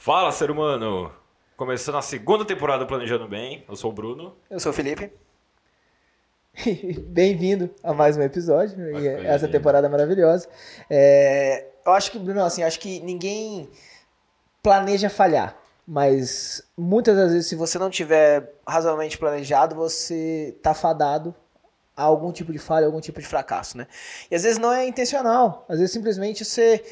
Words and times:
Fala, 0.00 0.32
ser 0.32 0.50
humano! 0.50 1.12
Começando 1.58 1.98
a 1.98 2.00
segunda 2.00 2.42
temporada 2.42 2.82
do 2.82 2.88
Planejando 2.88 3.28
Bem, 3.28 3.66
eu 3.68 3.76
sou 3.76 3.90
o 3.90 3.92
Bruno. 3.92 4.34
Eu 4.48 4.58
sou 4.58 4.72
o 4.72 4.74
Felipe. 4.74 5.12
Bem-vindo 7.06 7.68
a 7.82 7.92
mais 7.92 8.16
um 8.16 8.22
episódio 8.22 8.80
e 8.88 8.92
Bacana, 8.94 9.28
essa 9.28 9.44
gente. 9.44 9.52
temporada 9.52 9.90
maravilhosa. 9.90 10.48
É, 10.88 11.66
eu 11.84 11.92
acho 11.92 12.10
que, 12.12 12.18
Bruno, 12.18 12.42
assim, 12.42 12.62
acho 12.62 12.80
que 12.80 13.00
ninguém 13.00 13.68
planeja 14.62 15.10
falhar, 15.10 15.54
mas 15.86 16.62
muitas 16.78 17.14
das 17.14 17.32
vezes, 17.32 17.48
se 17.48 17.54
você 17.54 17.78
não 17.78 17.90
tiver 17.90 18.54
razoavelmente 18.66 19.18
planejado, 19.18 19.74
você 19.74 20.56
tá 20.62 20.72
fadado 20.72 21.34
a 21.94 22.04
algum 22.04 22.32
tipo 22.32 22.52
de 22.52 22.58
falha, 22.58 22.86
algum 22.86 23.02
tipo 23.02 23.20
de 23.20 23.26
fracasso, 23.26 23.76
né? 23.76 23.86
E 24.30 24.34
às 24.34 24.44
vezes 24.44 24.58
não 24.58 24.72
é 24.72 24.86
intencional, 24.86 25.66
às 25.68 25.78
vezes 25.78 25.92
simplesmente 25.92 26.42
você 26.42 26.82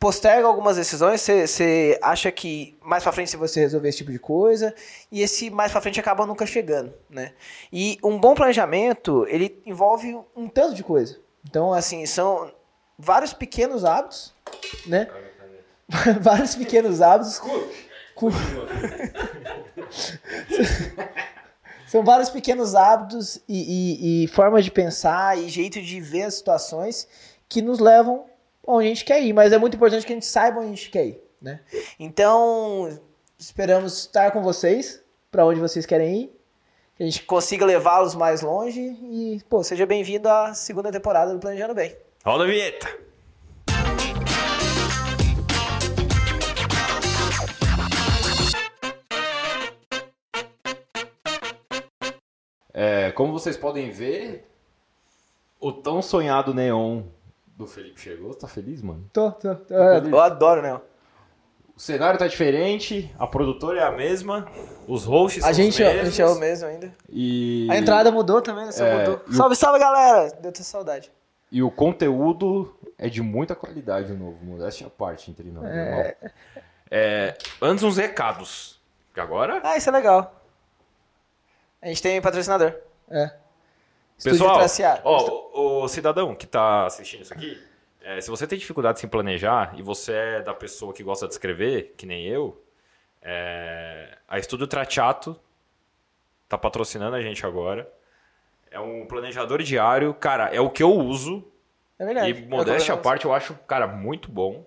posterga 0.00 0.46
algumas 0.48 0.76
decisões, 0.76 1.20
você, 1.20 1.98
acha 2.00 2.32
que 2.32 2.76
mais 2.82 3.02
pra 3.02 3.12
frente 3.12 3.36
você 3.36 3.60
resolver 3.60 3.86
esse 3.90 3.98
tipo 3.98 4.10
de 4.10 4.18
coisa, 4.18 4.74
e 5.12 5.20
esse 5.20 5.50
mais 5.50 5.70
pra 5.70 5.80
frente 5.82 6.00
acaba 6.00 6.24
nunca 6.24 6.46
chegando, 6.46 6.94
né? 7.10 7.34
E 7.70 7.98
um 8.02 8.18
bom 8.18 8.34
planejamento, 8.34 9.26
ele 9.28 9.62
envolve 9.66 10.18
um 10.34 10.48
tanto 10.48 10.74
de 10.74 10.82
coisa. 10.82 11.18
Então, 11.46 11.74
assim, 11.74 12.06
são 12.06 12.50
vários 12.98 13.34
pequenos 13.34 13.84
hábitos, 13.84 14.32
né? 14.86 15.06
vários 16.22 16.54
pequenos 16.54 17.02
hábitos. 17.02 17.38
São 21.86 22.04
vários 22.04 22.30
pequenos 22.30 22.74
hábitos 22.74 23.36
e, 23.48 24.22
e- 24.22 24.24
e 24.24 24.28
formas 24.28 24.64
de 24.64 24.70
pensar 24.70 25.36
e 25.36 25.48
jeito 25.50 25.82
de 25.82 26.00
ver 26.00 26.22
as 26.22 26.34
situações 26.34 27.06
que 27.48 27.60
nos 27.60 27.80
levam 27.80 28.29
onde 28.70 28.86
a 28.86 28.88
gente 28.88 29.04
quer 29.04 29.22
ir. 29.22 29.32
Mas 29.32 29.52
é 29.52 29.58
muito 29.58 29.76
importante 29.76 30.06
que 30.06 30.12
a 30.12 30.16
gente 30.16 30.26
saiba 30.26 30.58
onde 30.60 30.68
a 30.68 30.74
gente 30.74 30.90
quer 30.90 31.06
ir, 31.06 31.22
né? 31.40 31.60
Então, 31.98 33.00
esperamos 33.38 34.00
estar 34.00 34.30
com 34.30 34.42
vocês 34.42 35.02
para 35.30 35.44
onde 35.44 35.60
vocês 35.60 35.86
querem 35.86 36.22
ir. 36.22 36.40
Que 36.96 37.02
a 37.02 37.06
gente 37.06 37.22
consiga 37.24 37.64
levá-los 37.64 38.14
mais 38.14 38.42
longe. 38.42 38.80
E, 38.80 39.40
pô, 39.48 39.62
seja 39.62 39.86
bem-vindo 39.86 40.28
à 40.28 40.54
segunda 40.54 40.92
temporada 40.92 41.32
do 41.32 41.40
Planejando 41.40 41.74
Bem. 41.74 41.96
Roda 42.24 42.44
a 42.44 42.46
vinheta! 42.46 43.10
É, 52.72 53.10
como 53.12 53.32
vocês 53.32 53.56
podem 53.56 53.90
ver, 53.90 54.46
o 55.60 55.70
tão 55.70 56.00
sonhado 56.00 56.54
neon 56.54 57.02
do 57.60 57.66
Felipe 57.66 58.00
chegou. 58.00 58.34
Tá 58.34 58.48
feliz, 58.48 58.82
mano? 58.82 59.04
Tô, 59.12 59.30
tô, 59.32 59.54
tô. 59.54 59.74
Eu 59.74 60.20
adoro, 60.20 60.62
né? 60.62 60.74
O 61.76 61.80
cenário 61.80 62.18
tá 62.18 62.26
diferente, 62.26 63.10
a 63.18 63.26
produtora 63.26 63.80
é 63.80 63.84
a 63.84 63.90
mesma, 63.90 64.46
os 64.86 65.04
hosts 65.06 65.42
A 65.42 65.46
são 65.46 65.54
gente, 65.54 65.74
os 65.74 65.80
a 65.80 65.84
mesmos. 65.84 66.00
A 66.00 66.04
gente 66.10 66.22
é 66.22 66.26
o 66.26 66.34
mesmo 66.38 66.68
ainda. 66.68 66.94
E... 67.08 67.66
A 67.70 67.76
entrada 67.78 68.10
mudou 68.12 68.42
também, 68.42 68.66
né? 68.66 68.70
Você 68.72 68.82
É, 68.84 68.98
mudou. 68.98 69.22
e 69.26 69.30
o- 69.30 69.34
Salve, 69.34 69.56
salve, 69.56 69.78
galera! 69.78 70.30
Deu 70.42 70.50
até 70.50 70.62
saudade. 70.62 71.10
E 71.50 71.62
o 71.62 71.70
conteúdo 71.70 72.76
é 72.98 73.08
de 73.08 73.22
muita 73.22 73.54
qualidade, 73.54 74.12
o 74.12 74.16
novo. 74.16 74.38
Modéstia 74.44 74.86
à 74.86 74.90
parte 74.90 75.30
entre 75.30 75.50
nós. 75.50 75.64
irmão. 75.64 76.12
É, 76.90 77.36
antes, 77.62 77.82
uns 77.82 77.96
recados. 77.96 78.78
Que 79.14 79.20
agora. 79.20 79.60
Ah, 79.64 79.76
isso 79.76 79.88
é 79.88 79.92
legal. 79.92 80.38
A 81.80 81.88
gente 81.88 82.02
tem 82.02 82.20
patrocinador. 82.20 82.74
É. 83.10 83.30
Pessoal, 84.22 84.60
A. 84.60 85.00
ó, 85.04 85.50
o, 85.54 85.82
o 85.84 85.88
cidadão 85.88 86.34
que 86.34 86.46
tá 86.46 86.86
assistindo 86.86 87.22
isso 87.22 87.32
aqui, 87.32 87.60
é, 88.02 88.20
se 88.20 88.28
você 88.30 88.46
tem 88.46 88.58
dificuldade 88.58 89.04
em 89.04 89.08
planejar 89.08 89.72
e 89.76 89.82
você 89.82 90.12
é 90.12 90.42
da 90.42 90.54
pessoa 90.54 90.92
que 90.92 91.02
gosta 91.02 91.26
de 91.26 91.32
escrever, 91.32 91.94
que 91.96 92.06
nem 92.06 92.26
eu, 92.26 92.62
é, 93.22 94.16
a 94.28 94.38
Estúdio 94.38 94.66
Trachato 94.66 95.38
tá 96.48 96.56
patrocinando 96.58 97.16
a 97.16 97.20
gente 97.22 97.44
agora. 97.46 97.90
É 98.70 98.78
um 98.78 99.04
planejador 99.06 99.62
diário, 99.62 100.14
cara, 100.14 100.48
é 100.54 100.60
o 100.60 100.70
que 100.70 100.82
eu 100.82 100.92
uso. 100.92 101.44
É 101.98 102.04
verdade. 102.04 102.30
E 102.30 102.46
modéstia 102.46 102.94
à 102.94 102.96
parte, 102.96 103.24
eu 103.24 103.32
acho, 103.32 103.54
cara, 103.66 103.86
muito 103.86 104.30
bom. 104.30 104.64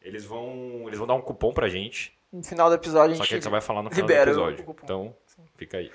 Eles 0.00 0.24
vão, 0.24 0.84
eles 0.86 0.98
vão 0.98 1.06
dar 1.06 1.14
um 1.14 1.20
cupom 1.20 1.52
pra 1.52 1.68
gente. 1.68 2.16
No 2.32 2.42
final 2.42 2.68
do 2.68 2.74
episódio 2.74 3.14
a 3.14 3.16
Só 3.16 3.22
gente 3.24 3.28
que 3.28 3.34
a 3.34 3.36
gente 3.36 3.44
só 3.44 3.50
vai 3.50 3.60
falar 3.60 3.82
no 3.82 3.90
final 3.90 4.08
libera 4.08 4.32
do 4.32 4.40
o 4.40 4.48
episódio. 4.48 4.64
cupom. 4.64 4.84
Então, 4.84 5.16
fica 5.56 5.78
aí. 5.78 5.90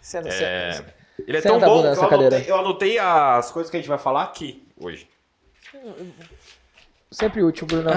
Senta, 0.00 0.28
É, 0.28 0.72
senta. 0.72 0.94
Ele 1.26 1.36
é 1.36 1.40
Senta 1.40 1.60
tão 1.60 1.68
bom 1.68 1.82
que 1.82 1.86
eu 1.98 2.04
anotei, 2.04 2.44
eu 2.50 2.56
anotei 2.56 2.98
as 2.98 3.50
coisas 3.50 3.70
que 3.70 3.76
a 3.76 3.80
gente 3.80 3.88
vai 3.88 3.98
falar 3.98 4.24
aqui 4.24 4.66
hoje. 4.78 5.08
Sempre 7.10 7.42
útil, 7.42 7.66
Bruno. 7.66 7.90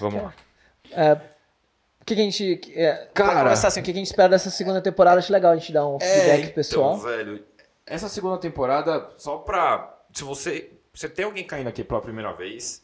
Vamos 0.00 0.22
lá. 0.22 0.34
O 2.00 2.04
que, 2.04 2.14
que 2.14 2.20
a 2.20 2.24
gente. 2.24 2.60
É, 2.74 3.08
Cara. 3.14 3.50
assim, 3.50 3.80
o 3.80 3.82
que, 3.82 3.90
que 3.92 3.98
a 3.98 4.00
gente 4.00 4.06
espera 4.10 4.28
dessa 4.28 4.50
segunda 4.50 4.80
temporada? 4.82 5.18
Acho 5.18 5.32
legal 5.32 5.52
a 5.52 5.56
gente 5.56 5.72
dar 5.72 5.86
um 5.88 5.98
feedback 5.98 6.52
pessoal. 6.52 6.96
Então, 6.98 7.08
velho, 7.08 7.44
essa 7.86 8.08
segunda 8.10 8.36
temporada, 8.38 9.10
só 9.16 9.38
pra. 9.38 9.98
Se 10.12 10.22
você. 10.22 10.70
Você 10.92 11.08
tem 11.08 11.24
alguém 11.24 11.44
caindo 11.44 11.66
aqui 11.68 11.82
pela 11.82 12.00
primeira 12.00 12.32
vez, 12.34 12.82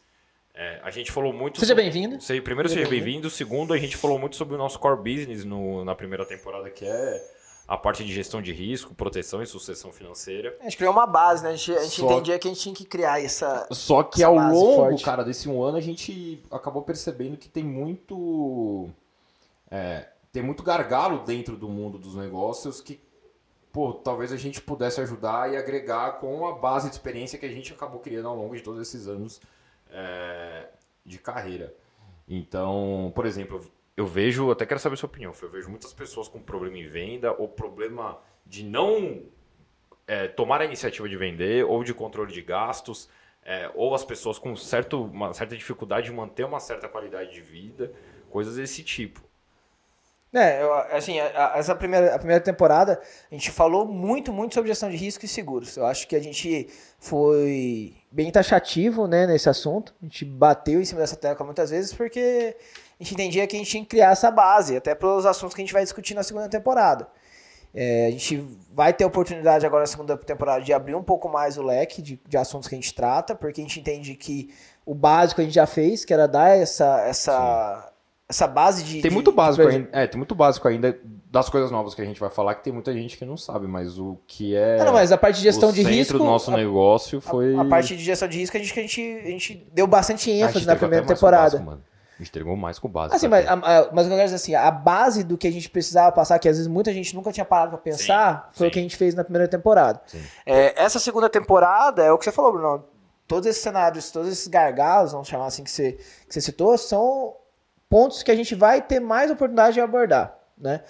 é, 0.55 0.79
a 0.83 0.89
gente 0.89 1.11
falou 1.11 1.31
muito. 1.31 1.59
Seja 1.59 1.75
bem-vindo. 1.75 2.17
Primeiro, 2.43 2.67
Seja 2.67 2.81
seja 2.81 2.89
bem-vindo. 2.89 3.29
Segundo, 3.29 3.73
a 3.73 3.77
gente 3.77 3.95
falou 3.95 4.17
muito 4.17 4.35
sobre 4.35 4.55
o 4.55 4.57
nosso 4.57 4.79
core 4.79 4.97
business 4.97 5.45
no- 5.45 5.85
na 5.85 5.93
primeira 5.95 6.25
temporada, 6.25 6.69
que 6.71 6.83
é 6.83 7.23
a 7.67 7.77
parte 7.77 8.03
de 8.03 8.11
gestão 8.13 8.41
de 8.41 8.51
risco, 8.51 8.93
proteção 8.93 9.41
e 9.41 9.45
sucessão 9.47 9.91
financeira. 9.93 10.55
A 10.59 10.63
gente 10.63 10.77
criou 10.77 10.91
uma 10.91 11.07
base, 11.07 11.43
né? 11.43 11.51
A 11.51 11.55
gente, 11.55 11.71
a 11.77 11.83
gente 11.83 12.01
Só- 12.01 12.05
entendia 12.11 12.37
que 12.37 12.47
a 12.47 12.51
gente 12.51 12.61
tinha 12.61 12.75
que 12.75 12.85
criar 12.85 13.23
essa. 13.23 13.67
Só 13.71 14.03
que 14.03 14.21
Essa 14.21 14.27
ao 14.27 14.35
base 14.35 14.55
longo, 14.55 14.75
forte. 14.75 15.03
cara, 15.05 15.23
desse 15.23 15.47
um 15.47 15.63
ano, 15.63 15.77
a 15.77 15.81
gente 15.81 16.43
acabou 16.51 16.81
percebendo 16.81 17.37
que 17.37 17.47
tem 17.47 17.63
muito. 17.63 18.89
é, 19.69 20.07
tem 20.33 20.41
muito 20.43 20.63
gargalo 20.63 21.23
dentro 21.25 21.55
do 21.57 21.67
mundo 21.67 21.97
dos 21.97 22.15
negócios 22.15 22.79
que, 22.81 22.99
pô, 23.71 23.93
talvez 23.93 24.31
a 24.31 24.37
gente 24.37 24.61
pudesse 24.61 24.99
ajudar 25.01 25.51
e 25.51 25.57
agregar 25.57 26.19
com 26.19 26.47
a 26.47 26.53
base 26.53 26.87
de 26.87 26.95
experiência 26.95 27.37
que 27.37 27.45
a 27.45 27.49
gente 27.49 27.73
acabou 27.73 27.99
criando 27.99 28.27
ao 28.29 28.35
longo 28.35 28.55
de 28.55 28.61
todos 28.61 28.81
esses 28.81 29.07
anos 29.07 29.41
é, 29.91 30.67
de 31.05 31.17
carreira. 31.19 31.73
Então, 32.27 33.11
por 33.13 33.25
exemplo, 33.25 33.61
eu 34.01 34.07
vejo, 34.07 34.51
até 34.51 34.65
quero 34.65 34.79
saber 34.79 34.95
a 34.95 34.97
sua 34.97 35.07
opinião, 35.07 35.33
eu 35.41 35.49
vejo 35.49 35.69
muitas 35.69 35.93
pessoas 35.93 36.27
com 36.27 36.39
problema 36.41 36.77
em 36.77 36.87
venda 36.87 37.31
ou 37.33 37.47
problema 37.47 38.19
de 38.45 38.63
não 38.63 39.21
é, 40.07 40.27
tomar 40.27 40.61
a 40.61 40.65
iniciativa 40.65 41.07
de 41.07 41.15
vender 41.15 41.65
ou 41.65 41.83
de 41.83 41.93
controle 41.93 42.33
de 42.33 42.41
gastos, 42.41 43.07
é, 43.43 43.69
ou 43.75 43.93
as 43.95 44.03
pessoas 44.03 44.37
com 44.37 44.55
certo, 44.55 45.03
uma 45.05 45.33
certa 45.33 45.55
dificuldade 45.55 46.07
de 46.07 46.13
manter 46.13 46.43
uma 46.43 46.59
certa 46.59 46.87
qualidade 46.89 47.31
de 47.31 47.41
vida, 47.41 47.93
coisas 48.29 48.55
desse 48.55 48.83
tipo. 48.83 49.21
É, 50.33 50.61
eu, 50.63 50.73
assim, 50.73 51.19
a- 51.19 51.53
essa 51.57 51.75
primeira, 51.75 52.15
a 52.15 52.17
primeira 52.17 52.41
temporada, 52.41 53.01
a 53.29 53.35
gente 53.35 53.51
falou 53.51 53.85
muito, 53.85 54.31
muito 54.31 54.53
sobre 54.53 54.69
gestão 54.69 54.89
de 54.89 54.95
risco 54.95 55.25
e 55.25 55.27
seguros. 55.27 55.75
Eu 55.75 55.85
acho 55.85 56.07
que 56.07 56.15
a 56.15 56.21
gente 56.21 56.69
foi 56.99 57.93
Bem 58.13 58.29
taxativo, 58.29 59.07
né, 59.07 59.25
nesse 59.25 59.47
assunto. 59.49 59.93
A 60.01 60.05
gente 60.05 60.25
bateu 60.25 60.81
em 60.81 60.85
cima 60.85 60.99
dessa 60.99 61.15
tecla 61.15 61.45
muitas 61.45 61.69
vezes 61.69 61.93
porque 61.93 62.55
a 63.01 63.03
gente 63.03 63.13
entendia 63.15 63.47
que 63.47 63.55
a 63.55 63.59
gente 63.59 63.71
tinha 63.71 63.83
que 63.83 63.89
criar 63.89 64.11
essa 64.11 64.29
base, 64.29 64.77
até 64.77 64.93
para 64.93 65.07
os 65.09 65.25
assuntos 65.25 65.55
que 65.55 65.61
a 65.61 65.65
gente 65.65 65.73
vai 65.73 65.81
discutir 65.83 66.13
na 66.13 66.21
segunda 66.21 66.47
temporada. 66.47 67.07
É, 67.73 68.05
a 68.07 68.11
gente 68.11 68.45
vai 68.73 68.93
ter 68.93 69.05
oportunidade 69.05 69.65
agora 69.65 69.81
na 69.83 69.87
segunda 69.87 70.15
temporada 70.17 70.61
de 70.63 70.71
abrir 70.73 70.93
um 70.93 71.01
pouco 71.01 71.27
mais 71.29 71.57
o 71.57 71.63
leque 71.63 72.01
de, 72.01 72.19
de 72.27 72.37
assuntos 72.37 72.67
que 72.67 72.75
a 72.75 72.77
gente 72.77 72.93
trata, 72.93 73.33
porque 73.33 73.59
a 73.61 73.63
gente 73.63 73.79
entende 73.79 74.13
que 74.15 74.53
o 74.85 74.93
básico 74.93 75.41
a 75.41 75.43
gente 75.43 75.53
já 75.53 75.65
fez, 75.65 76.03
que 76.05 76.13
era 76.13 76.27
dar 76.27 76.49
essa, 76.49 77.01
essa, 77.07 77.91
essa 78.29 78.45
base 78.45 78.83
de. 78.83 79.01
Tem 79.01 79.09
de- 79.09 79.15
muito 79.15 79.31
básico 79.31 79.67
de- 79.67 79.75
ainda, 79.77 79.89
é, 79.93 80.05
tem 80.05 80.17
muito 80.17 80.35
básico 80.35 80.67
ainda 80.67 80.99
das 81.31 81.47
coisas 81.49 81.71
novas 81.71 81.95
que 81.95 82.01
a 82.01 82.05
gente 82.05 82.19
vai 82.19 82.29
falar 82.29 82.55
que 82.55 82.63
tem 82.65 82.73
muita 82.73 82.91
gente 82.93 83.17
que 83.17 83.23
não 83.23 83.37
sabe, 83.37 83.65
mas 83.67 83.97
o 83.97 84.17
que 84.27 84.53
é 84.53 84.77
Ah, 84.81 84.83
não, 84.85 84.91
mas 84.93 85.11
a 85.13 85.17
parte 85.17 85.37
de 85.37 85.43
gestão 85.43 85.71
de 85.71 85.81
risco. 85.81 86.17
do 86.17 86.25
nosso 86.25 86.51
a, 86.53 86.57
negócio 86.57 87.21
foi 87.21 87.55
a 87.57 87.63
parte 87.63 87.95
de 87.95 88.03
gestão 88.03 88.27
de 88.27 88.37
risco, 88.37 88.57
a 88.57 88.59
gente, 88.59 88.77
a 88.77 88.81
gente, 88.81 89.01
a 89.23 89.29
gente 89.29 89.67
deu 89.73 89.87
bastante 89.87 90.29
A 90.29 90.45
ênfase 90.49 90.65
na 90.67 90.75
primeira 90.75 91.05
temporada. 91.05 91.57
básico. 91.57 91.71
A 91.71 91.90
entregou 92.29 92.55
mais 92.55 92.77
com 92.79 92.87
o 92.87 92.91
básico. 92.91 93.15
Assim, 93.15 93.27
mas, 93.27 93.47
a, 93.47 93.53
a- 93.53 93.89
mas 93.91 94.05
o 94.05 94.09
que 94.09 94.13
eu 94.13 94.17
quero 94.17 94.23
dizer 94.23 94.35
assim, 94.35 94.55
a 94.55 94.69
base 94.71 95.23
do 95.23 95.37
que 95.37 95.47
a 95.47 95.51
gente 95.51 95.69
precisava 95.69 96.11
passar, 96.11 96.37
que 96.39 96.47
às 96.49 96.57
vezes 96.57 96.67
muita 96.71 96.93
gente 96.93 97.15
nunca 97.15 97.31
tinha 97.31 97.45
parado 97.45 97.71
pra 97.71 97.77
pensar, 97.79 98.49
Sim, 98.51 98.57
foi 98.59 98.67
sim. 98.67 98.69
o 98.69 98.73
que 98.73 98.79
a 98.79 98.81
gente 98.81 98.95
fez 98.97 99.13
na 99.15 99.23
primeira 99.23 99.47
temporada. 99.47 100.01
É, 100.45 100.81
essa 100.83 100.99
segunda 100.99 101.29
temporada 101.29 102.03
é 102.03 102.11
o 102.11 102.17
que 102.17 102.25
você 102.25 102.31
falou, 102.31 102.51
Bruno. 102.53 102.85
Todos 103.27 103.47
esses 103.47 103.61
cenários, 103.61 104.11
todos 104.11 104.29
esses 104.31 104.47
gargalos, 104.47 105.11
vamos 105.13 105.27
chamar 105.27 105.45
assim, 105.45 105.63
que 105.63 105.71
você, 105.71 105.93
que 105.93 106.33
você 106.33 106.41
citou, 106.41 106.77
são 106.77 107.35
pontos 107.89 108.23
que 108.23 108.31
a 108.31 108.35
gente 108.35 108.53
vai 108.55 108.81
ter 108.81 108.99
mais 108.99 109.31
oportunidade 109.31 109.73
de 109.75 109.81
abordar, 109.81 110.37
né? 110.57 110.81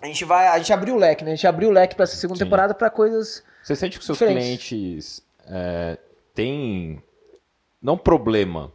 A 0.00 0.06
gente 0.06 0.24
vai, 0.24 0.46
a 0.46 0.58
gente 0.58 0.72
abriu 0.72 0.94
o 0.94 0.98
leque, 0.98 1.24
né? 1.24 1.32
A 1.32 1.34
gente 1.34 1.46
abriu 1.46 1.68
o 1.70 1.72
leque 1.72 1.94
para 1.96 2.04
essa 2.04 2.16
segunda 2.16 2.38
Sim. 2.38 2.44
temporada 2.44 2.74
para 2.74 2.90
coisas 2.90 3.42
Você 3.62 3.74
sente 3.74 3.98
que 3.98 4.04
seus 4.04 4.18
Diferentes. 4.18 4.68
clientes 4.68 5.22
é, 5.48 5.98
têm, 6.34 7.02
não 7.82 7.96
problema, 7.96 8.70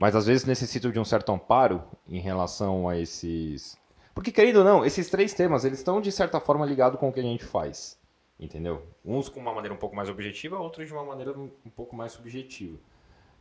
mas 0.00 0.16
às 0.16 0.24
vezes 0.24 0.46
necessitam 0.46 0.90
de 0.90 0.98
um 0.98 1.04
certo 1.04 1.30
amparo 1.30 1.84
em 2.08 2.18
relação 2.18 2.88
a 2.88 2.96
esses... 2.98 3.76
Porque, 4.14 4.32
querendo 4.32 4.56
ou 4.56 4.64
não, 4.64 4.82
esses 4.82 5.10
três 5.10 5.34
temas, 5.34 5.62
eles 5.62 5.78
estão 5.78 6.00
de 6.00 6.10
certa 6.10 6.40
forma 6.40 6.64
ligados 6.64 6.98
com 6.98 7.10
o 7.10 7.12
que 7.12 7.20
a 7.20 7.22
gente 7.22 7.44
faz, 7.44 7.98
entendeu? 8.38 8.82
Uns 9.04 9.28
com 9.28 9.38
uma 9.38 9.52
maneira 9.52 9.74
um 9.74 9.76
pouco 9.76 9.94
mais 9.94 10.08
objetiva, 10.08 10.58
outros 10.58 10.86
de 10.86 10.92
uma 10.94 11.04
maneira 11.04 11.38
um 11.38 11.50
pouco 11.76 11.94
mais 11.94 12.12
subjetiva. 12.12 12.78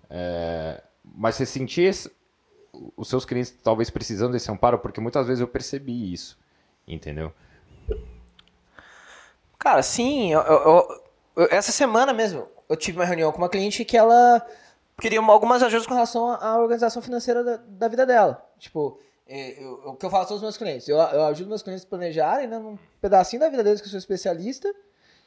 É, 0.10 0.84
mas 1.06 1.36
você 1.36 1.46
sentir 1.46 1.84
esse- 1.84 2.12
os 2.98 3.08
seus 3.08 3.24
clientes 3.24 3.52
talvez 3.64 3.90
precisando 3.90 4.34
desse 4.34 4.52
amparo, 4.52 4.80
porque 4.80 5.00
muitas 5.00 5.28
vezes 5.28 5.40
eu 5.40 5.48
percebi 5.48 6.12
isso, 6.12 6.38
entendeu? 6.86 7.32
Cara, 9.58 9.82
sim, 9.82 10.34
eu, 10.34 10.42
eu, 10.42 11.02
eu, 11.38 11.48
essa 11.52 11.72
semana 11.72 12.12
mesmo 12.12 12.48
eu 12.68 12.76
tive 12.76 13.00
uma 13.00 13.06
reunião 13.06 13.32
com 13.32 13.38
uma 13.38 13.50
cliente 13.50 13.86
que 13.86 13.96
ela 13.96 14.46
queria 15.00 15.20
algumas 15.22 15.64
ajudas 15.64 15.88
com 15.88 15.94
relação 15.94 16.30
à 16.32 16.58
organização 16.60 17.02
financeira 17.02 17.44
da, 17.44 17.58
da 17.58 17.88
vida 17.88 18.06
dela. 18.06 18.46
Tipo, 18.58 19.00
é, 19.28 19.58
o 19.86 19.96
que 19.96 20.06
eu 20.06 20.10
faço 20.10 20.30
todos 20.30 20.38
os 20.38 20.42
meus 20.42 20.58
clientes? 20.58 20.88
Eu, 20.88 20.98
eu 20.98 21.26
ajudo 21.26 21.50
meus 21.50 21.64
clientes 21.64 21.86
a 21.86 21.88
planejarem, 21.88 22.48
né, 22.48 22.58
num 22.58 22.78
pedacinho 23.02 23.40
da 23.40 23.50
vida 23.50 23.64
deles 23.64 23.82
que 23.82 23.88
eu 23.88 23.92
sou 23.92 24.00
especialista, 24.00 24.74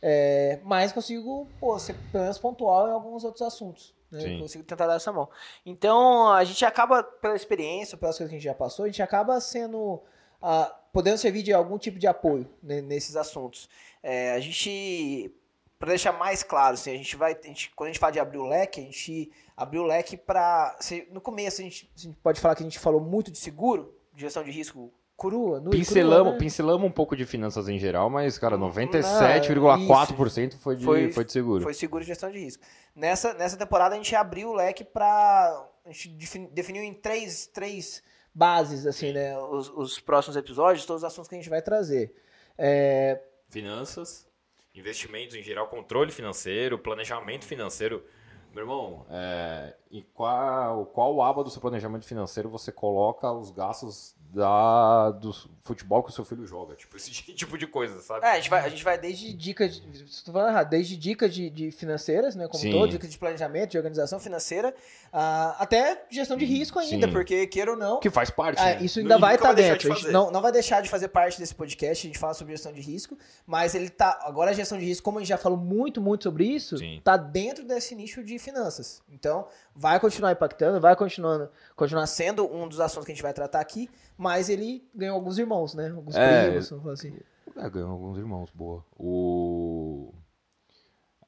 é, 0.01 0.61
mas 0.65 0.93
consigo 0.93 1.49
pô, 1.61 1.79
ser 1.79 1.95
pelo 2.11 2.25
menos 2.25 2.39
pontual 2.39 2.89
em 2.89 2.93
alguns 2.93 3.25
outros 3.25 3.43
assuntos. 3.43 3.95
Né? 4.11 4.39
Consigo 4.39 4.63
tentar 4.65 4.87
dar 4.87 4.97
essa 4.97 5.11
mão. 5.11 5.29
Então, 5.65 6.31
a 6.31 6.45
gente 6.45 6.65
acaba, 6.65 7.03
pela 7.03 7.35
experiência, 7.35 7.97
pelas 7.97 8.19
coisas 8.19 8.31
que 8.31 8.37
a 8.37 8.39
gente 8.39 8.45
já 8.45 8.55
passou, 8.55 8.85
a 8.85 8.89
gente 8.89 9.03
acaba 9.03 9.41
sendo. 9.41 10.03
Uh, 10.43 10.83
podendo 10.93 11.17
servir 11.17 11.43
de 11.43 11.53
algum 11.53 11.79
tipo 11.79 11.99
de 11.99 12.07
apoio 12.07 12.49
né, 12.63 12.81
nesses 12.81 13.17
assuntos. 13.17 13.69
É, 14.03 14.33
a 14.33 14.41
gente, 14.41 15.33
para 15.82 15.88
deixar 15.88 16.12
mais 16.12 16.44
claro, 16.44 16.75
assim, 16.75 16.93
a 16.93 16.96
gente 16.96 17.17
vai, 17.17 17.32
a 17.32 17.46
gente, 17.49 17.73
quando 17.75 17.88
a 17.88 17.93
gente 17.93 17.99
fala 17.99 18.12
de 18.12 18.20
abrir 18.20 18.38
o 18.38 18.46
leque, 18.46 18.79
a 18.79 18.84
gente 18.84 19.32
abriu 19.56 19.82
o 19.82 19.84
leque 19.84 20.17
para. 20.17 20.79
No 21.11 21.20
começo 21.20 21.61
a 21.61 21.64
gente, 21.64 21.90
a 21.96 22.00
gente 22.00 22.17
pode 22.23 22.40
falar 22.40 22.55
que 22.55 22.62
a 22.62 22.67
gente 22.67 22.79
falou 22.79 23.00
muito 23.00 23.32
de 23.32 23.38
seguro, 23.38 23.93
de 24.14 24.20
gestão 24.20 24.44
de 24.44 24.52
risco 24.52 24.93
crua, 25.19 25.58
no 25.58 25.70
pincelamos, 25.70 26.19
crua, 26.19 26.32
né? 26.34 26.38
pincelamos 26.38 26.87
um 26.87 26.90
pouco 26.93 27.17
de 27.17 27.26
finanças 27.26 27.69
em 27.69 27.81
geral, 27.81 28.08
mas, 28.08 28.38
cara, 28.38 28.56
97,4% 28.56 30.55
foi 30.55 30.76
de, 30.76 30.84
foi, 30.84 31.11
foi 31.11 31.25
de 31.25 31.32
seguro. 31.32 31.64
Foi 31.64 31.75
seguro 31.75 32.05
e 32.05 32.06
gestão 32.06 32.31
de 32.31 32.38
risco. 32.38 32.62
Nessa, 32.94 33.34
nessa 33.34 33.56
temporada 33.56 33.96
a 33.96 33.99
gente 33.99 34.14
abriu 34.14 34.50
o 34.50 34.55
leque 34.55 34.84
para. 34.84 35.69
A 35.84 35.90
gente 35.90 36.11
definiu 36.52 36.84
em 36.84 36.94
três, 36.94 37.49
três 37.49 38.05
bases, 38.32 38.87
assim, 38.87 39.12
né? 39.12 39.37
Os, 39.37 39.69
os 39.69 39.99
próximos 39.99 40.37
episódios, 40.37 40.87
todos 40.87 41.02
os 41.02 41.06
assuntos 41.08 41.29
que 41.29 41.34
a 41.34 41.38
gente 41.38 41.50
vai 41.50 41.61
trazer. 41.61 42.14
É... 42.56 43.20
Finanças, 43.50 44.31
investimentos 44.75 45.35
em 45.35 45.43
geral, 45.43 45.69
controle 45.69 46.11
financeiro, 46.11 46.79
planejamento 46.79 47.45
financeiro. 47.45 48.05
Meu 48.53 48.65
irmão, 48.65 49.07
é, 49.11 49.75
em 49.91 50.03
qual, 50.15 50.87
qual 50.87 51.23
aba 51.23 51.43
do 51.43 51.51
seu 51.51 51.61
planejamento 51.61 52.07
financeiro 52.07 52.49
você 52.49 52.71
coloca 52.71 53.31
os 53.33 53.51
gastos 53.51 54.15
da, 54.32 55.11
do 55.11 55.31
futebol 55.62 56.02
que 56.02 56.08
o 56.08 56.12
seu 56.12 56.25
filho 56.25 56.46
joga. 56.46 56.75
Tipo, 56.75 56.96
esse 56.96 57.11
tipo 57.34 57.58
de 57.58 57.67
coisa, 57.67 58.00
sabe? 58.00 58.25
É, 58.25 58.31
a 58.31 58.37
gente 58.37 58.49
vai, 58.49 58.64
a 58.64 58.69
gente 58.69 58.82
vai 58.82 58.99
desde 58.99 59.32
dicas, 59.34 59.82
estou 60.06 60.32
falando 60.32 60.50
errado, 60.50 60.70
desde 60.70 60.96
dicas 60.96 61.34
de, 61.34 61.50
de 61.50 61.70
financeiras, 61.70 62.34
né, 62.34 62.49
como 62.49 62.62
Sim. 62.62 62.70
todo, 62.70 62.90
dicas 62.90 63.11
de 63.11 63.19
planejamento, 63.19 63.73
de 63.73 63.76
organização 63.76 64.19
financeira, 64.19 64.75
uh, 65.12 65.55
até 65.58 66.06
gestão 66.11 66.37
de 66.37 66.46
risco 66.46 66.79
ainda, 66.79 67.06
Sim. 67.06 67.12
porque 67.12 67.46
queira 67.46 67.73
ou 67.73 67.76
não... 67.76 68.00
Que 68.00 68.08
faz 68.08 68.31
parte, 68.31 68.61
uh, 68.61 68.82
Isso 68.82 69.00
ainda 69.00 69.14
não, 69.14 69.20
vai 69.20 69.34
estar 69.34 69.49
tá 69.49 69.55
dentro. 69.55 69.93
A 69.93 69.94
gente 69.96 70.11
não, 70.11 70.31
não 70.31 70.40
vai 70.40 70.50
deixar 70.50 70.81
de 70.81 70.88
fazer 70.88 71.08
parte 71.08 71.38
desse 71.38 71.55
podcast, 71.55 72.06
a 72.06 72.08
gente 72.08 72.19
fala 72.19 72.32
sobre 72.32 72.55
gestão 72.55 72.73
de 72.73 72.81
risco, 72.81 73.19
mas 73.46 73.75
ele 73.75 73.90
tá, 73.90 74.19
agora 74.23 74.50
a 74.50 74.55
gestão 74.55 74.79
de 74.79 74.87
risco, 74.87 75.05
como 75.05 75.19
a 75.19 75.20
gente 75.20 75.29
já 75.29 75.38
falou 75.38 75.58
muito, 75.58 76.00
muito 76.00 76.25
sobre 76.25 76.46
isso, 76.46 76.79
Sim. 76.79 77.02
tá 77.05 77.19
dentro 77.19 77.64
desse 77.64 77.94
nicho 77.94 78.25
de 78.25 78.38
finanças. 78.38 79.02
Então, 79.11 79.46
vai 79.75 80.00
continuar 80.00 80.32
impactando, 80.32 80.81
vai 80.81 80.96
continuando, 80.96 81.50
continuar 81.76 82.06
sendo 82.06 82.50
um 82.50 82.67
dos 82.67 82.81
assuntos 82.81 83.05
que 83.05 83.12
a 83.12 83.14
gente 83.14 83.23
vai 83.23 83.34
tratar 83.34 83.61
aqui, 83.61 83.90
mas 84.23 84.49
ele 84.49 84.89
ganhou 84.95 85.17
alguns 85.17 85.37
irmãos, 85.37 85.75
né? 85.75 85.91
Alguns 85.91 86.15
é, 86.15 86.47
primos, 86.47 86.71
vamos 86.71 86.83
falar 86.85 86.95
assim. 86.95 87.19
É, 87.57 87.69
ganhou 87.69 87.91
alguns 87.91 88.17
irmãos, 88.17 88.51
boa. 88.53 88.85
O... 88.97 90.15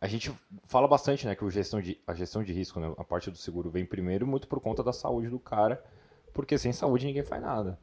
A 0.00 0.06
gente 0.06 0.32
fala 0.67 0.87
bastante, 0.87 1.26
né, 1.26 1.35
que 1.35 1.44
o 1.44 1.50
gestão 1.50 1.81
de, 1.81 2.00
a 2.06 2.14
gestão 2.14 2.44
de 2.44 2.52
risco, 2.52 2.79
né, 2.79 2.94
a 2.96 3.02
parte 3.02 3.31
do 3.31 3.37
seguro 3.37 3.70
vem 3.70 3.85
primeiro 3.85 4.26
muito 4.26 4.46
por 4.46 4.61
conta 4.61 4.82
da 4.82 4.93
saúde 4.93 5.29
do 5.29 5.41
cara, 5.41 5.82
porque 6.32 6.56
sem 6.56 6.73
saúde 6.73 7.06
ninguém 7.06 7.25
faz 7.25 7.43
nada. 7.43 7.79